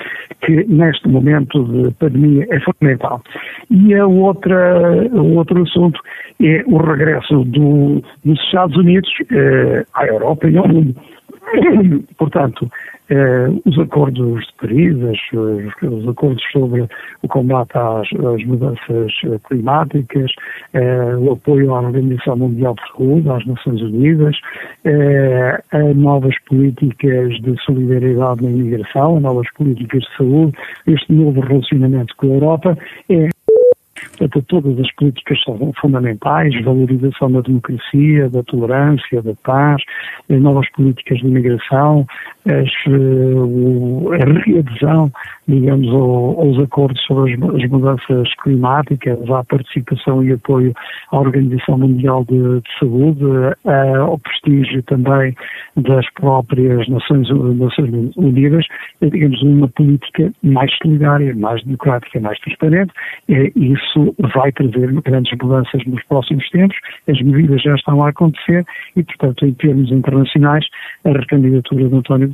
que 0.43 0.65
neste 0.65 1.09
momento 1.09 1.65
de 1.65 1.91
pandemia 1.95 2.47
é 2.51 2.61
fundamental. 2.61 3.23
E 3.71 3.95
a 3.95 4.07
outra, 4.07 5.09
o 5.13 5.37
outro 5.37 5.63
assunto 5.63 6.01
é 6.41 6.63
o 6.67 6.77
regresso 6.79 7.45
do, 7.45 8.03
dos 8.25 8.41
Estados 8.45 8.77
Unidos 8.77 9.11
eh, 9.33 9.85
à 9.95 10.07
Europa 10.07 10.49
e 10.49 10.57
ao 10.57 10.69
mundo. 10.69 10.95
Portanto, 12.19 12.71
os 13.67 13.79
acordos 13.79 14.47
de 14.47 14.53
Paris, 14.61 14.97
os, 14.97 15.83
os, 15.83 16.09
acordos 16.09 16.43
sobre 16.53 16.89
o 17.23 17.29
combate 17.29 17.77
às, 17.77 18.09
às 18.13 18.45
mudanças 18.45 19.13
climáticas, 19.49 20.31
eh, 20.73 21.17
o 21.17 21.33
apoio 21.33 21.75
à 21.75 21.81
Organização 21.81 22.37
Mundial 22.37 22.75
de 22.75 22.83
Saúde, 22.93 23.29
às 23.29 23.47
Nações 23.47 23.83
Unidas, 23.83 24.37
eh, 24.85 25.63
a 25.73 25.79
novas 25.95 26.35
políticas 26.49 27.35
de 27.43 27.55
solidariedade 27.65 28.43
na 28.45 28.51
imigração, 28.51 29.17
a 29.17 29.21
novas 29.21 29.51
políticas 29.55 30.03
de 30.03 30.17
saúde, 30.17 30.57
este 30.87 31.13
novo 31.13 31.41
relacionamento 31.41 32.15
com 32.17 32.27
a 32.27 32.35
Europa, 32.35 32.79
é 33.09 33.29
Portanto, 34.17 34.45
todas 34.49 34.79
as 34.79 34.93
políticas 34.95 35.43
são 35.43 35.73
fundamentais, 35.81 36.61
valorização 36.63 37.31
da 37.33 37.41
democracia, 37.41 38.29
da 38.29 38.43
tolerância, 38.43 39.23
da 39.23 39.35
paz, 39.43 39.83
novas 40.29 40.69
políticas 40.71 41.19
de 41.19 41.27
imigração, 41.27 42.07
as, 42.47 42.71
eh, 42.87 44.23
a 44.23 44.41
readesão, 44.45 45.13
digamos, 45.47 45.89
aos 45.89 46.59
acordos 46.59 47.01
sobre 47.05 47.35
as, 47.35 47.71
mudanças 47.71 48.35
climáticas, 48.43 49.19
à 49.31 49.45
participação 49.45 50.25
e 50.25 50.33
apoio 50.33 50.75
à 51.11 51.19
Organização 51.19 51.79
Mundial 51.79 52.25
de, 52.25 52.61
de 52.61 52.79
Saúde, 52.79 53.25
ao 54.01 54.19
prestígio 54.19 54.83
também 54.85 55.35
das 55.77 56.09
próprias 56.15 56.89
Nações, 56.89 57.29
Nações 57.29 58.13
Unidas, 58.17 58.67
digamos, 59.01 59.43
uma 59.43 59.69
política 59.69 60.33
mais 60.43 60.73
solidária, 60.83 61.35
mais 61.35 61.63
democrática, 61.65 62.21
mais 62.21 62.39
transparente. 62.41 62.93
Isso 63.29 64.15
vai 64.35 64.53
trazer 64.53 64.93
grandes 65.03 65.33
mudanças 65.41 65.85
nos 65.87 66.03
próximos 66.05 66.49
tempos, 66.51 66.77
as 67.09 67.21
medidas 67.21 67.63
já 67.63 67.75
estão 67.75 68.05
a 68.05 68.09
acontecer 68.09 68.65
e, 68.97 69.03
portanto, 69.03 69.47
em 69.47 69.55
termos 69.55 69.91
internacionais, 69.91 70.67
a 71.05 71.11
recandidatura 71.11 71.89
de 71.89 71.95
António 71.95 72.32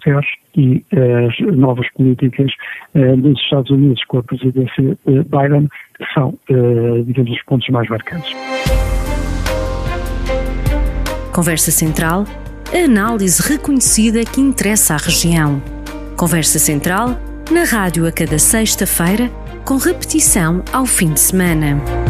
E 0.56 0.84
as 0.92 1.56
novas 1.56 1.88
políticas 1.92 2.50
dos 3.18 3.40
Estados 3.40 3.70
Unidos 3.70 4.02
com 4.04 4.18
a 4.18 4.22
presidência 4.22 4.98
uh, 5.06 5.24
Biden 5.24 5.68
são, 6.14 6.36
digamos, 7.04 7.30
os 7.32 7.42
pontos 7.44 7.68
mais 7.68 7.88
marcantes. 7.88 8.32
Conversa 11.32 11.70
Central, 11.70 12.24
análise 12.74 13.40
reconhecida 13.40 14.24
que 14.24 14.40
interessa 14.40 14.94
à 14.94 14.96
região. 14.96 15.62
Conversa 16.16 16.58
Central, 16.58 17.10
na 17.52 17.62
rádio 17.62 18.06
a 18.06 18.10
cada 18.10 18.38
sexta-feira, 18.38 19.30
com 19.64 19.76
repetição 19.76 20.64
ao 20.72 20.84
fim 20.84 21.12
de 21.12 21.20
semana. 21.20 22.07